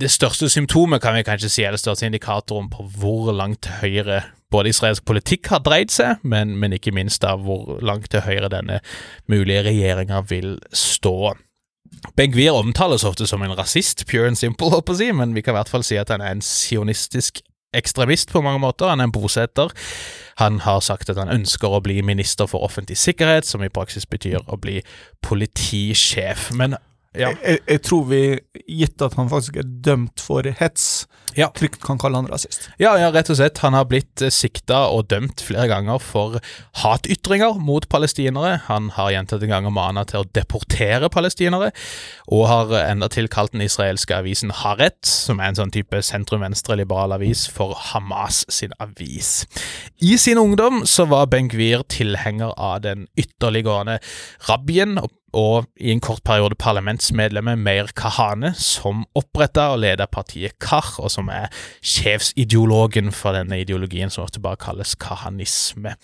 [0.00, 4.22] det største symptomet, kan vi kanskje si, eller største indikatoren på hvor langt til høyre
[4.54, 8.50] både israelsk politikk har dreid seg, men, men ikke minst da hvor langt til høyre
[8.52, 8.80] denne
[9.30, 11.34] mulige regjeringa vil stå.
[12.18, 15.58] Begvir omtales ofte som en rasist, pure and simple, håper jeg, men vi kan i
[15.60, 17.42] hvert fall si at han er en sionistisk
[17.74, 18.90] ekstremist på mange måter.
[18.90, 19.74] Han er en bosetter.
[20.40, 24.06] Han har sagt at han ønsker å bli minister for offentlig sikkerhet, som i praksis
[24.06, 24.80] betyr å bli
[25.22, 26.50] politisjef.
[26.56, 26.76] Men
[27.14, 27.30] ja.
[27.42, 28.22] Jeg, jeg, tror vi,
[28.66, 31.48] gitt at han faktisk er dømt for hets, Ja.
[31.50, 32.68] trygt kan kalle han rasist.
[32.78, 33.58] Ja, ja, rett og slett.
[33.64, 36.38] Han har blitt eh, sikta og dømt flere ganger for
[36.82, 38.60] hatytringer mot palestinere.
[38.68, 41.72] Han har gjentatte ganger mana til å deportere palestinere,
[42.30, 47.48] og har endatil kalt den israelske avisen Haaretz, som er en sånn type sentrum-venstre-liberal avis,
[47.50, 49.42] for Hamas sin avis.
[50.02, 53.98] I sin ungdom så var Ben-Gvir tilhenger av den ytterliggående
[54.48, 60.56] rabbien og og i en kort periode parlamentsmedlemmet Meir Kahane, som oppretta og leda partiet
[60.62, 61.50] KAR, og som er
[61.82, 65.96] sjefsideologen for denne ideologien som ofte bare kalles kahanisme.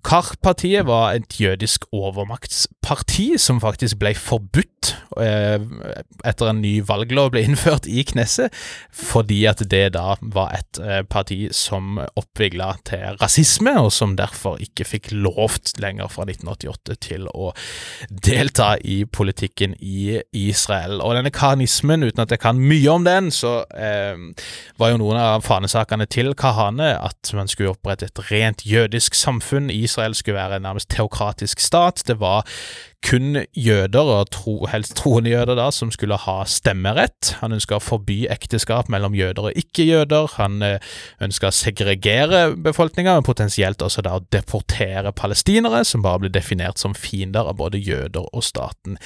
[0.00, 2.79] Kar-partiet var et jødisk overmaktsparti
[3.38, 5.60] som faktisk ble forbudt eh,
[6.26, 8.52] etter en ny valglov ble innført i Knesset,
[8.90, 14.58] fordi at det da var et eh, parti som oppvigla til rasisme, og som derfor
[14.60, 17.52] ikke fikk lovt lenger fra 1988 til å
[18.10, 21.00] delta i politikken i Israel.
[21.00, 24.18] Og denne kahanismen, uten at jeg kan mye om den, så eh,
[24.80, 29.70] var jo noen av fanesakene til Kahane at man skulle opprette et rent jødisk samfunn
[29.70, 32.02] Israel skulle være en nærmest teokratisk stat.
[32.08, 32.48] Det var
[33.06, 37.34] kun jøder, og tro, helst troende jøder, da, som skulle ha stemmerett.
[37.40, 40.34] Han ønska å forby ekteskap mellom jøder og ikke-jøder.
[40.36, 40.92] Han eh,
[41.24, 46.82] ønska å segregere befolkninga, men potensielt også da å deportere palestinere, som bare ble definert
[46.82, 49.00] som fiender av både jøder og staten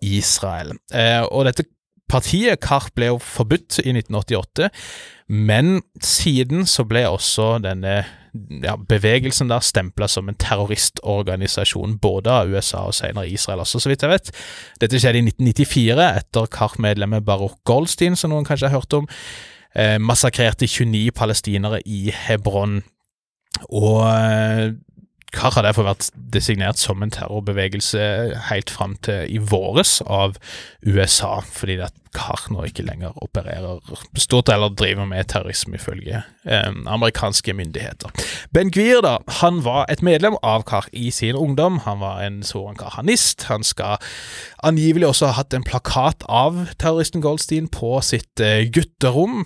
[0.00, 0.76] Israel.
[0.94, 1.66] Eh, og dette
[2.10, 4.70] Partiet KARP ble jo forbudt i 1988,
[5.30, 8.00] men siden så ble også denne
[8.64, 13.92] ja, bevegelsen der stempla som en terroristorganisasjon, både av USA og senere Israel også, så
[13.92, 14.32] vidt jeg vet.
[14.82, 19.06] Dette skjedde i 1994, etter KARP-medlemmet Baruch Goldstein, som noen kanskje har hørt om,
[19.74, 22.82] eh, massakrerte 29 palestinere i Hebron.
[23.70, 24.02] Og
[25.32, 28.00] KAR har derfor vært designert som en terrorbevegelse
[28.48, 30.38] helt fram til i våres av
[30.82, 33.78] USA, fordi at KAR nå ikke lenger opererer
[34.18, 38.10] stort eller driver med terrorisme, ifølge eh, amerikanske myndigheter.
[38.50, 41.78] Ben Gvir, da, han var et medlem av KAR i sin ungdom.
[41.86, 43.46] Han var en sånn kahanist.
[43.52, 44.02] Han skal
[44.66, 49.44] angivelig også ha hatt en plakat av terroristen Goldstein på sitt eh, gutterom.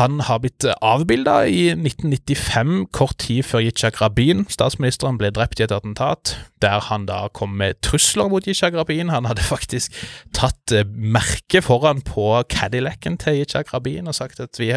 [0.00, 5.66] Han har blitt avbilda i 1995, kort tid før Yitzhak Rabin, statsministeren, ble drept i
[5.66, 9.12] et attentat, der han da kom med trusler mot Yitzhak Rabin.
[9.14, 9.94] Han hadde faktisk
[10.34, 14.72] tatt merket merke foran på Cadillacen til Yitzhak Rabin og sagt at vi,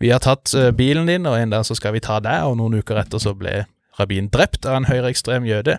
[0.00, 2.56] vi har tatt eh, bilen din, og en dag så skal vi ta deg, og
[2.58, 3.64] noen uker etter så ble
[3.98, 5.78] Rabin drept av en høyreekstrem jøde.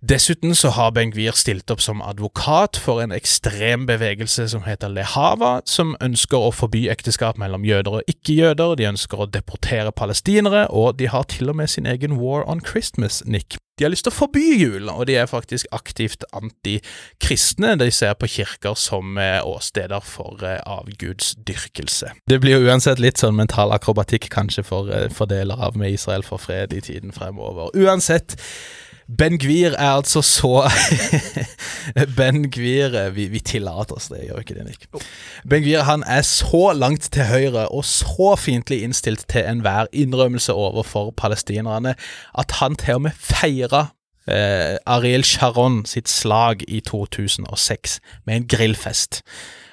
[0.00, 5.56] Dessuten så har Ben-Gvir stilt opp som advokat for en ekstrem bevegelse som heter Lehava,
[5.66, 11.00] som ønsker å forby ekteskap mellom jøder og ikke-jøder, de ønsker å deportere palestinere, og
[11.00, 13.58] de har til og med sin egen War on Christmas, Nick.
[13.78, 17.74] De har lyst til å forby jul, og de er faktisk aktivt antikristne.
[17.78, 22.14] De ser på kirker som eh, åsteder for eh, avgudsdyrkelse.
[22.30, 25.94] Det blir jo uansett litt sånn mental akrobatikk kanskje for, eh, for deler av med
[25.94, 27.70] Israel for fred i tiden fremover.
[27.78, 28.38] Uansett,
[29.08, 30.68] Ben Gvir er altså så
[32.18, 34.84] Ben Gvir vi, vi, tillater oss det, gjør ikke det, Nick?
[35.48, 40.52] Ben Gvir han er så langt til høyre og så fiendtlig innstilt til enhver innrømmelse
[40.52, 41.94] overfor palestinerne
[42.38, 43.86] at han til og med feira
[44.28, 49.22] eh, Ariel Sharon sitt slag i 2006 med en grillfest.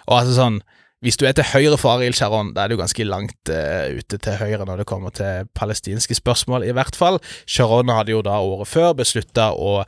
[0.08, 0.62] Og altså sånn
[1.06, 4.18] hvis du er til høyre for Arild Sharon, da er du ganske langt uh, ute
[4.18, 7.20] til høyre når det kommer til palestinske spørsmål, i hvert fall.
[7.46, 9.84] Sharon hadde jo da året før beslutta å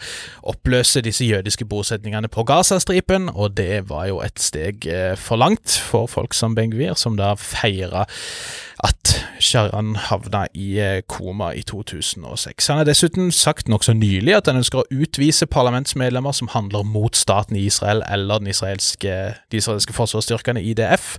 [0.45, 5.79] oppløse disse jødiske bosetningene på Gazastripen, og det var jo et steg uh, for langt
[5.89, 8.05] for folk som Ben-Gvir, som da feira
[8.83, 12.67] at Sharon havna i uh, koma i 2006.
[12.67, 17.15] Han har dessuten sagt nokså nylig at han ønsker å utvise parlamentsmedlemmer som handler mot
[17.17, 19.15] staten i Israel eller den israelske,
[19.51, 21.17] de israelske forsvarsstyrkene, IDF,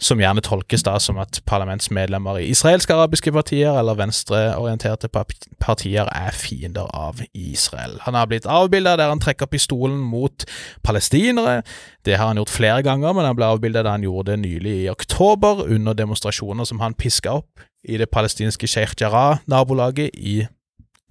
[0.00, 5.10] som gjerne tolkes da som at parlamentsmedlemmer i israelske arabiske partier eller venstreorienterte
[5.60, 7.98] partier er fiender av Israel.
[8.06, 10.44] Han har blitt avbilda der han trekker pistolen mot
[10.84, 11.60] palestinere.
[12.06, 14.76] Det har han gjort flere ganger, men han ble avbildet da han gjorde det nylig
[14.84, 20.42] i oktober, under demonstrasjoner som han piska opp i det palestinske Sheikh Jarrah-nabolaget i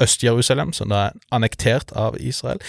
[0.01, 2.61] Øst-Jerusalem, som er annektert av Israel.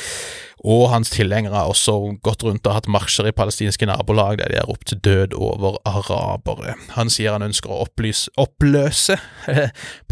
[0.61, 4.59] Og hans tilhengere har også gått rundt og hatt marsjer i palestinske nabolag der de
[4.61, 6.75] har ropt død over arabere.
[6.99, 9.17] Han sier han ønsker å opplyse, oppløse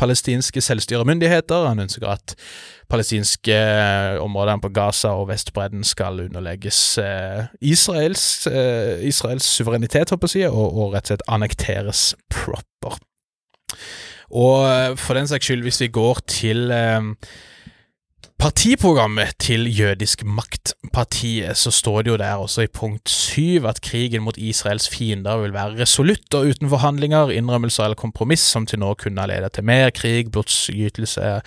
[0.01, 1.69] palestinske selvstyremyndigheter.
[1.69, 2.37] Han ønsker at
[2.89, 3.59] palestinske
[4.25, 10.73] områdene på Gaza og Vestbredden skal underlegges eh, Israels, eh, Israels suverenitet, håper jeg, og,
[10.73, 12.97] og rett og slett annekteres proper.
[14.31, 17.03] Og eh, for den saks skyld, hvis vi går til eh,
[18.39, 23.81] partiprogrammet til Jødisk Makt partiet så står det jo der også i punkt syv at
[23.85, 28.81] krigen mot Israels fiender vil være resolutt og uten forhandlinger, innrømmelser eller kompromiss som til
[28.83, 31.41] nå kunne ha ledet til mer krig, blodsgytelse,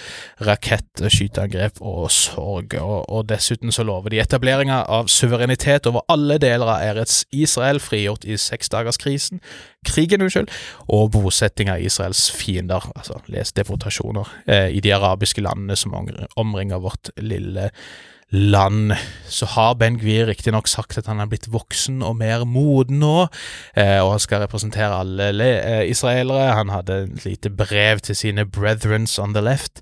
[0.47, 2.75] rakettskyteangrep og sorg.
[2.79, 7.79] Og, og, dessuten så lover de etableringa av suverenitet over alle deler av Eretz Israel,
[7.79, 9.41] frigjort i seksdagerskrisen,
[9.87, 10.51] krigen, unnskyld,
[10.91, 15.95] og bosetting av Israels fiender, altså les deportasjoner, eh, i de arabiske landene som
[16.37, 18.09] omringer vårt lille land.
[18.31, 23.27] Så har Ben Gvir riktignok sagt at han er blitt voksen og mer moden nå,
[23.75, 26.53] eh, og han skal representere alle eh, israelere.
[26.55, 29.81] Han hadde et lite brev til sine brethrens on the left.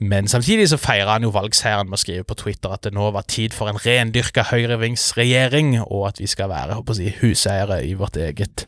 [0.00, 3.12] Men samtidig så feirer han jo valgseieren med å skrive på Twitter at det nå
[3.14, 7.94] var tid for en rendyrka høyrevingsregjering, og at vi skal være håper jeg, huseiere i
[7.94, 8.66] vårt eget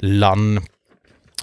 [0.00, 0.62] land.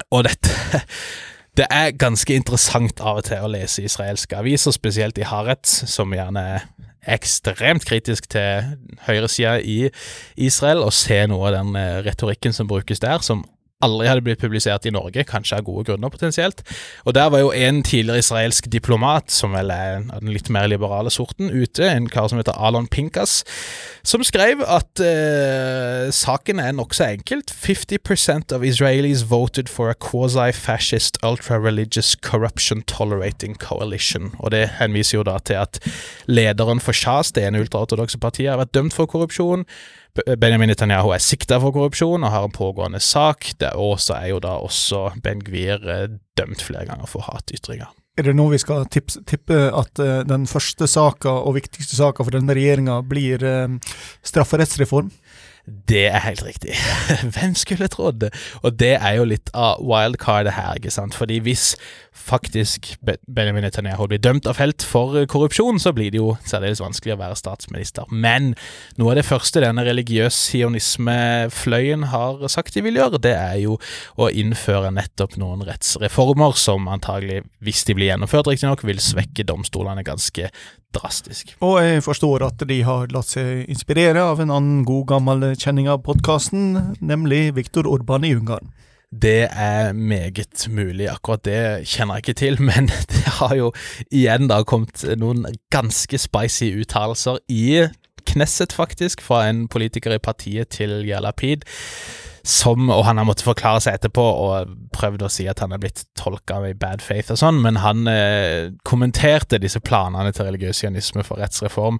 [0.09, 0.81] Og dette
[1.61, 6.09] det er ganske interessant av og til å lese israelske aviser, spesielt i Haaretz, som
[6.15, 6.69] gjerne er
[7.15, 8.75] ekstremt kritisk til
[9.07, 9.89] høyresida i
[10.37, 13.45] Israel, og se noe av den eh, retorikken som brukes der, som
[13.85, 16.63] aldri hadde blitt publisert i Norge, kanskje av gode grunner potensielt.
[17.07, 20.67] Og der var jo en tidligere israelsk diplomat, som vel er av den litt mer
[20.67, 23.43] liberale sorten, ute, en kar som heter Alon Pinkas,
[24.03, 27.53] som skrev at uh, saken er nokså enkelt.
[27.55, 34.33] 50% of Israelis voted for a quasi-fascist ultra-religious corruption tolerating coalition.
[34.39, 35.79] Og det henviser jo da til at
[36.27, 39.63] lederen for Shas, det ene ultraortodokse partiet, har vært dømt for korrupsjon.
[40.41, 43.51] Benjamin Netanyahu er sikta for korrupsjon og har en pågående sak.
[43.75, 46.07] Og så er jo da også Ben Gvir eh,
[46.39, 47.91] dømt flere ganger for hatytringer.
[48.19, 52.25] Er det nå vi skal tippe, tippe at uh, den første saka og viktigste saka
[52.25, 53.93] for denne regjeringa blir uh,
[54.27, 55.13] strafferettsreform?
[55.69, 56.75] Det er helt riktig.
[57.35, 58.33] Hvem skulle trodd det?
[58.63, 61.17] Og det er jo litt av wildcardet her, ikke sant.
[61.17, 61.73] Fordi hvis
[62.19, 62.91] faktisk
[63.27, 67.19] Benjamin Netanyahu blir dømt av felt for korrupsjon, så blir det jo særdeles vanskelig å
[67.21, 68.09] være statsminister.
[68.11, 68.53] Men
[68.99, 73.79] noe av det første denne religiøs sionismefløyen har sagt de vil gjøre, det er jo
[74.19, 80.05] å innføre nettopp noen rettsreformer som antagelig, hvis de blir gjennomført riktignok, vil svekke domstolene
[80.07, 80.51] ganske
[80.95, 81.53] drastisk.
[81.65, 85.89] Og jeg forstår at de har latt seg inspirere av en annen god gammel kjenning
[85.91, 88.71] av podkasten, nemlig Viktor Orban i Ungarn.
[89.09, 93.71] Det er meget mulig, akkurat det kjenner jeg ikke til, men det har jo
[94.11, 97.89] igjen da kommet noen ganske spicy uttalelser i
[98.29, 101.63] Knesset, faktisk, fra en politiker i partiet til Jalapid
[102.49, 105.81] som Og han har måttet forklare seg etterpå og prøvd å si at han er
[105.81, 110.83] blitt tolka i bad faith og sånn, men han eh, kommenterte disse planene til religiøs
[110.83, 111.99] sionisme for rettsreform.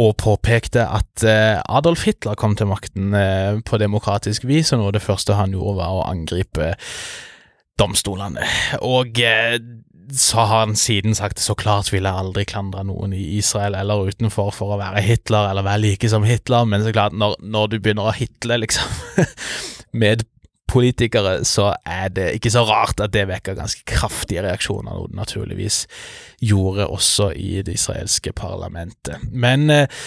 [0.00, 4.92] Og påpekte at eh, Adolf Hitler kom til makten eh, på demokratisk vis, og noe
[4.92, 6.72] av det første han gjorde, var å angripe
[7.80, 8.46] domstolene.
[8.86, 9.58] Og eh,
[10.12, 14.10] så har han siden sagt så klart vil jeg aldri klandre noen i Israel eller
[14.12, 17.72] utenfor for å være Hitler eller være like som Hitler, men så klart, når, når
[17.72, 18.96] du begynner å hitle, liksom,
[20.02, 20.26] med
[20.72, 25.18] politikere, så er det ikke så rart at det vekker ganske kraftige reaksjoner, noe det
[25.20, 25.84] naturligvis
[26.40, 29.20] gjorde også i det israelske parlamentet.
[29.30, 30.02] Men eh,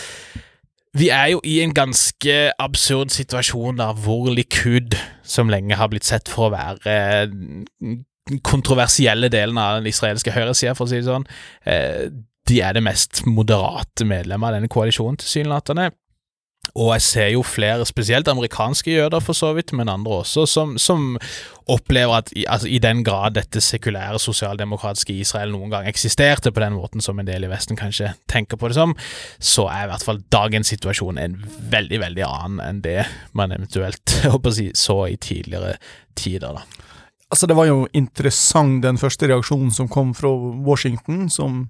[0.95, 6.07] vi er jo i en ganske absurd situasjon da, hvor Likud, som lenge har blitt
[6.07, 6.99] sett for å være
[7.29, 8.05] den
[8.45, 11.27] kontroversielle delen av den israelske høyresida, for å si det sånn,
[11.67, 12.07] eh,
[12.45, 15.91] de er det mest moderate medlemmet av denne koalisjonen, tilsynelatende.
[16.75, 20.73] Og jeg ser jo flere, spesielt amerikanske jøder for så vidt, men andre også, som,
[20.77, 21.13] som
[21.71, 26.75] opplever at altså, i den grad dette sekulære sosialdemokratiske Israel noen gang eksisterte på den
[26.75, 28.95] måten som en del i Vesten kanskje tenker på det som,
[29.39, 31.39] så er i hvert fall dagens situasjon en
[31.71, 34.17] veldig, veldig annen enn det man eventuelt
[34.57, 35.77] si, så i tidligere
[36.19, 36.59] tider.
[36.59, 36.91] da.
[37.33, 40.29] Altså, det var jo interessant, den første reaksjonen som kom fra
[40.65, 41.63] Washington, som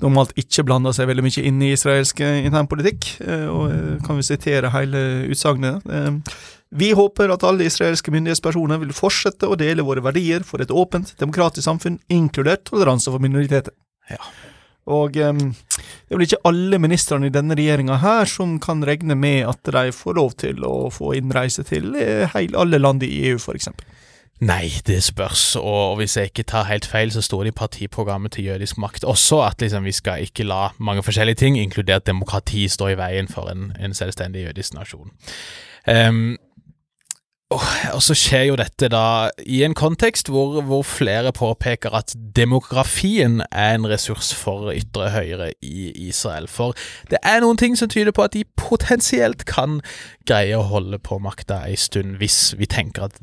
[0.00, 3.10] normalt ikke blanda seg veldig mye inn i israelsk internpolitikk.
[3.20, 5.84] Eh, og eh, kan vi sitere hele utsagnet?
[5.84, 6.38] Eh,
[6.80, 11.12] vi håper at alle israelske myndighetspersoner vil fortsette å dele våre verdier for et åpent,
[11.20, 13.76] demokratisk samfunn, inkludert toleranse for minoriteter.
[14.08, 14.20] Ja.
[14.86, 19.16] Og um, det er vel ikke alle ministrene i denne regjeringa her som kan regne
[19.18, 23.58] med at de får lov til å få innreise til alle land i EU, for
[23.58, 23.82] eksempel.
[24.40, 28.32] Nei, det spørs, og hvis jeg ikke tar helt feil, så står det i partiprogrammet
[28.32, 32.68] til Jødisk makt også at liksom, vi skal ikke la mange forskjellige ting, inkludert demokrati,
[32.68, 35.10] stå i veien for en, en selvstendig jødisk nasjon.
[35.88, 36.36] Um,
[37.94, 43.38] og så skjer jo dette da i en kontekst hvor, hvor, flere påpeker at demografien
[43.52, 46.48] er en ressurs for ytre høyre i Israel.
[46.50, 46.74] For
[47.10, 49.78] det er noen ting som tyder på at de potensielt kan
[50.26, 53.22] greie å holde på makta ei stund, hvis vi tenker at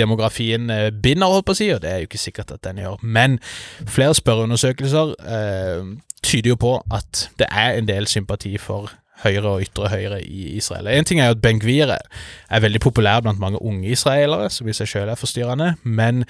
[0.00, 2.80] demografien eh, binder, holdt på å si, og det er jo ikke sikkert at den
[2.82, 3.02] gjør.
[3.04, 3.38] Men
[3.84, 5.92] flere spørreundersøkelser eh,
[6.26, 8.90] tyder jo på at det er en del sympati for
[9.24, 10.88] høyre og ytre høyre i Israel.
[10.88, 14.68] En ting er jo at Ben Gvir er veldig populær blant mange unge israelere, som
[14.68, 16.24] i seg selv er forstyrrende, men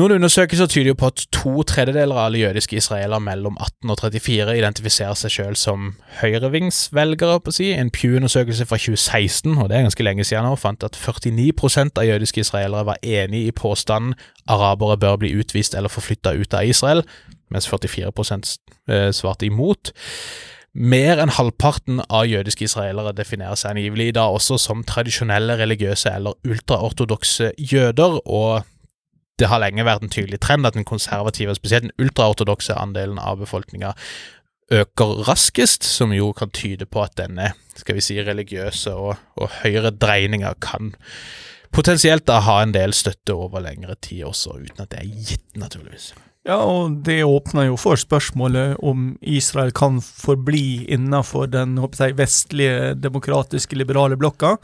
[0.00, 3.98] noen undersøkelser tyder jo på at to tredjedeler av alle jødiske israelere mellom 18 og
[4.00, 5.90] 34 identifiserer seg selv som
[6.22, 7.68] høyrevingsvelgere, på å si.
[7.76, 12.08] En Pew-undersøkelse fra 2016, og det er ganske lenge siden nå, fant at 49% av
[12.08, 14.16] jødiske israelere var enig i påstanden
[14.50, 17.04] arabere bør bli utvist eller forflytta ut av Israel,
[17.52, 19.92] mens 44 eh, svarte imot.
[20.74, 26.12] Mer enn halvparten av jødiske israelere definerer seg angivelig i dag også som tradisjonelle religiøse
[26.14, 28.62] eller ultraortodokse jøder, og
[29.40, 33.40] det har lenge vært en tydelig trend at den konservative, spesielt den ultraortodokse andelen av
[33.42, 33.94] befolkninga
[34.70, 39.54] øker raskest, som jo kan tyde på at denne skal vi si, religiøse og, og
[39.62, 40.92] høyere dreininga kan
[41.74, 45.46] potensielt da ha en del støtte over lengre tid også, uten at det er gitt,
[45.58, 46.12] naturligvis.
[46.48, 52.94] Ja, og det åpner jo for spørsmålet om Israel kan forbli innenfor den jeg, vestlige,
[52.96, 54.56] demokratiske, liberale blokka,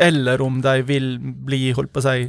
[0.00, 2.26] eller om de vil bli, holdt på å si,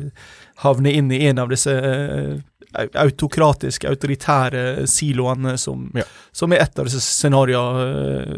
[0.61, 2.35] havne inn i en av disse uh,
[2.73, 6.05] autokratiske, autoritære siloene som, ja.
[6.31, 7.87] som, er et av disse scenarioene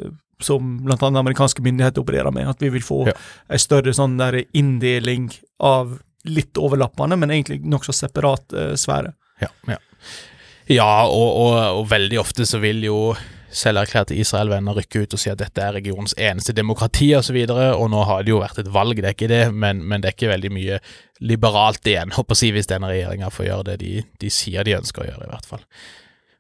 [0.06, 0.14] uh,
[0.44, 0.98] som bl.a.
[1.00, 2.50] amerikanske myndigheter opererer med.
[2.50, 3.16] At vi vil få ja.
[3.48, 5.30] en større sånn der inndeling
[5.64, 9.14] av litt overlappende, men egentlig nokså separat uh, sfære.
[9.44, 9.80] Ja, ja.
[10.66, 13.00] Ja, og, og, og, veldig ofte så vil jo
[13.56, 17.68] selverklærte Israel-venner rykke ut og si at dette er regionens eneste demokrati osv., og, så
[17.80, 20.12] og nå har det jo vært et valg, det er ikke det, men, men det
[20.12, 20.80] er ikke veldig mye
[21.24, 25.06] liberalt igjen, håper jeg, hvis denne regjeringa får gjøre det de, de, sier de ønsker
[25.06, 25.66] å gjøre, i hvert fall.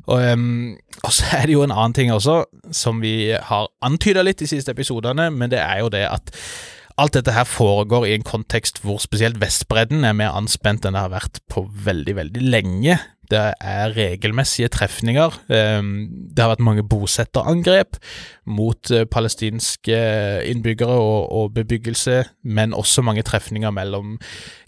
[0.05, 0.76] Og, um,
[1.09, 2.43] så er det jo en annen ting også,
[2.76, 6.34] som vi har antyda litt de siste episodene, men det er jo det at
[6.95, 11.01] Alt dette her foregår i en kontekst hvor spesielt Vestbredden er mer anspent enn det
[11.03, 12.95] har vært på veldig, veldig lenge.
[13.32, 15.40] Det er regelmessige trefninger.
[15.50, 17.98] Ehm, det har vært mange bosetterangrep
[18.46, 19.98] mot eh, palestinske
[20.46, 24.18] innbyggere og, bebyggelse, men også mange trefninger mellom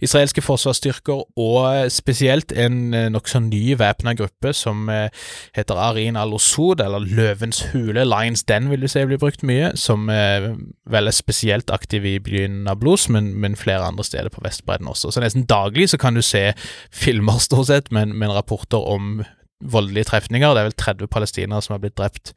[0.01, 5.10] israelske forsvarsstyrker og spesielt en eh, nokså ny væpna gruppe som eh,
[5.55, 10.08] heter Arin al-Osud, eller Løvens hule, Lions Den vil du si blir brukt mye, som
[10.08, 15.12] vel er spesielt aktiv i byen Nablus, men, men flere andre steder på Vestbredden også.
[15.12, 16.53] Så nesten daglig så kan du se
[16.91, 18.46] filmer, stort sett, men, men rapporter
[18.77, 19.23] om
[19.63, 20.53] voldelige trefninger.
[20.53, 22.33] Det er vel 30 palestinere som har blitt drept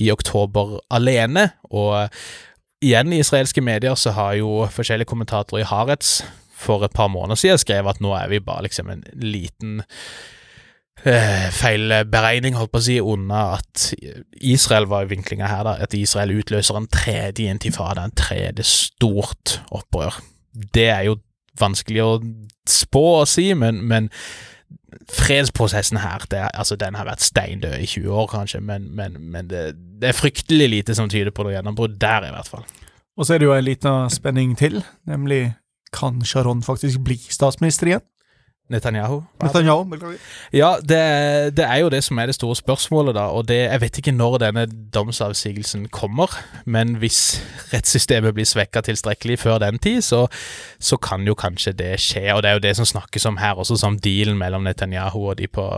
[0.00, 1.50] i oktober alene.
[1.70, 2.08] Og
[2.84, 6.22] igjen i israelske medier så har jo forskjellige kommentatorer i Haaretz
[6.54, 9.82] for et par måneder siden skrevet at nå er vi bare liksom en liten
[11.04, 13.90] eh, feilberegning, holdt på å si, unna at
[14.40, 15.76] Israel var i vinklinga her, da.
[15.84, 20.20] At Israel utløser en tredje intifada, en tredje stort opprør.
[20.54, 21.18] Det er jo
[21.60, 22.12] vanskelig å
[22.70, 24.08] spå og si, men, men
[25.10, 29.50] fredsprosessen her, det, altså den har vært steindød i 20 år, kanskje, men, men, men
[29.50, 29.64] det,
[30.00, 32.64] det, er fryktelig lite som tyder på noe gjennombrudd der, i hvert fall.
[33.18, 35.54] Og så er det jo en liten spenning til, nemlig
[35.94, 38.04] kan Sharon faktisk bli statsminister igjen?
[38.72, 39.18] Netanyahu.
[39.42, 40.20] Netanyahu, beklager.
[40.52, 43.26] Ja, det, det, er jo det som er det store spørsmålet, da.
[43.36, 46.32] Og det, jeg vet ikke når denne domsavsigelsen kommer,
[46.64, 47.42] men hvis
[47.74, 50.24] rettssystemet blir svekka tilstrekkelig før den tid, så,
[50.80, 52.24] så, kan jo kanskje det skje.
[52.32, 55.38] Og det er jo det som snakkes om her, også som dealen mellom Netanyahu og
[55.38, 55.68] de på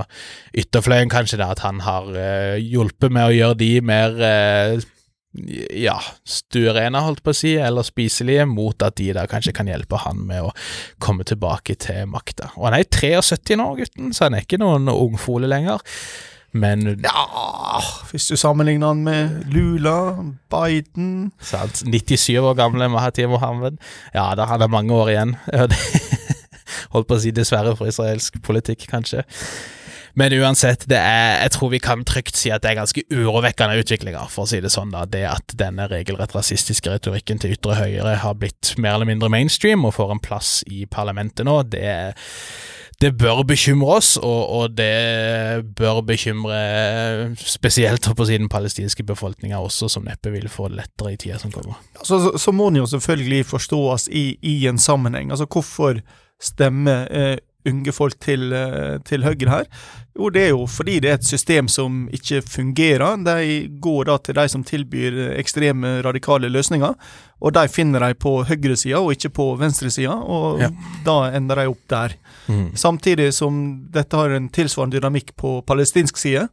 [0.54, 4.86] ytterfløyen, kanskje, da, at han har uh, hjulpet med å gjøre de mer uh,
[5.76, 5.96] ja,
[6.28, 10.22] stuerene, holdt på å si, eller spiselige, mot at de da kanskje kan hjelpe han
[10.28, 10.54] med å
[11.02, 12.52] komme tilbake til makta.
[12.56, 15.84] Og han er 73 nå, gutten, så han er ikke noen ungfole lenger.
[16.56, 17.80] Men Ja,
[18.10, 20.16] hvis du sammenligner han med Lula,
[20.52, 21.82] Biden Sant.
[21.84, 23.76] 97 år gamle Mahatir Mohammed.
[24.14, 25.36] Ja da, han har mange år igjen.
[26.94, 29.26] Holdt på å si dessverre for israelsk politikk, kanskje.
[30.16, 34.30] Men uansett, er, jeg tror vi kan trygt si at det er ganske urovekkende utviklinger,
[34.32, 34.94] for å si det sånn.
[34.94, 39.30] da, Det at denne regelrett rasistiske retorikken til ytre høyre har blitt mer eller mindre
[39.32, 41.92] mainstream og får en plass i parlamentet nå, det,
[43.04, 46.60] det bør bekymre oss, og, og, det bør bekymre
[47.36, 51.52] spesielt på siden palestinske befolkninga også, som neppe vil få det lettere i tida som
[51.52, 51.76] kommer.
[52.00, 55.28] Så, så, så må den jo selvfølgelig forstås i, i, en sammenheng.
[55.28, 56.00] Altså hvorfor
[56.40, 57.36] stemmer eh,
[57.66, 59.66] unge folk til, eh, til, høyre her?
[60.16, 63.18] Jo, det er jo fordi det er et system som ikke fungerer.
[63.26, 66.94] De går da til de som tilbyr ekstreme, radikale løsninger,
[67.40, 70.70] og de finner de på høyresida og ikke på venstresida, og ja.
[71.04, 72.16] da ender de opp der.
[72.48, 72.70] Mm.
[72.78, 73.60] Samtidig som
[73.92, 76.48] dette har en tilsvarende dynamikk på palestinsk side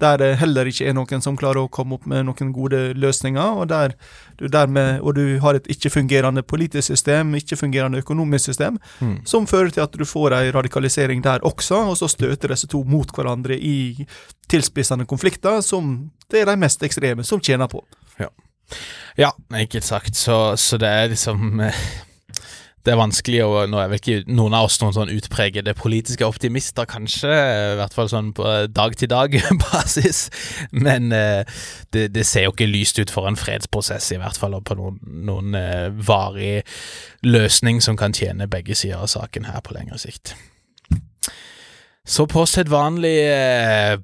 [0.00, 3.60] der det heller ikke er noen som klarer å komme opp med noen gode løsninger,
[3.62, 3.94] og der
[4.36, 9.24] du dermed Og du har et ikke-fungerende politisk system, ikke-fungerende økonomisk system, mm.
[9.24, 12.84] som fører til at du får ei radikalisering der også, og så støter disse to
[12.84, 14.06] mot hverandre i
[14.48, 17.80] tilspissende konflikter, som det er de mest ekstreme som tjener på.
[18.20, 18.28] Ja.
[19.16, 20.16] Ja, enkelt sagt.
[20.16, 21.84] Så, så det er liksom eh,
[22.86, 26.26] Det er vanskelig å Nå er vel ikke noen av oss noen sånn utpregede politiske
[26.26, 27.32] optimister, kanskje.
[27.34, 30.20] I hvert fall sånn på dag-til-dag-basis.
[30.86, 31.42] Men eh,
[31.90, 34.78] det, det, ser jo ikke lyst ut for en fredsprosess, i hvert fall, og på
[34.78, 36.60] noen, noen eh, varig
[37.26, 40.36] løsning som kan tjene begge sider av saken her på lengre sikt.
[42.08, 43.98] Så på sedvanlig eh,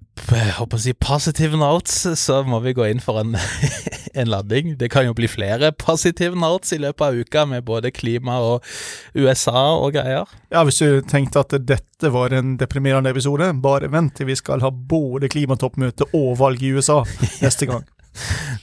[0.58, 3.36] håper si positive notes, så må vi gå inn for en,
[4.18, 4.72] en landing.
[4.80, 8.66] Det kan jo bli flere positive notes i løpet av uka, med både klima og
[9.14, 10.26] USA og greier.
[10.50, 14.66] Ja, Hvis du tenkte at dette var en deprimerende episode, bare vent til vi skal
[14.66, 17.04] ha både klimatoppmøte og valg i USA
[17.44, 17.86] neste gang.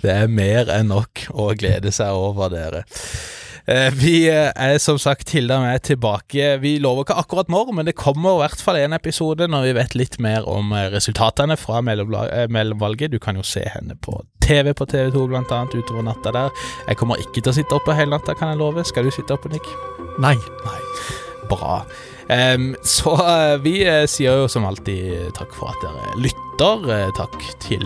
[0.04, 2.84] det er mer enn nok å glede seg over, dere.
[3.70, 6.56] Eh, vi eh, er som sagt Hilda med tilbake.
[6.58, 9.76] Vi lover ikke akkurat når, men det kommer i hvert fall en episode når vi
[9.78, 13.12] vet litt mer om eh, resultatene fra mellomvalget.
[13.14, 16.66] Du kan jo se henne på TV på TV2 blant annet utover natta der.
[16.88, 18.88] Jeg kommer ikke til å sitte oppe hele natta, kan jeg love.
[18.90, 19.70] Skal du sitte oppe, Nick?
[20.18, 20.34] Nei.
[20.66, 20.80] Nei.
[21.52, 21.84] Bra.
[22.30, 27.10] Um, så uh, vi uh, sier jo som alltid takk for at dere lytter.
[27.16, 27.86] Takk til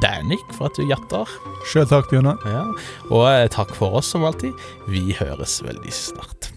[0.00, 1.28] Danik for at du gjatter.
[1.68, 2.40] Sjøl takk, Bjørnar.
[2.48, 2.64] Ja.
[3.12, 4.56] Og takk for oss som alltid.
[4.88, 6.55] Vi høres veldig snart.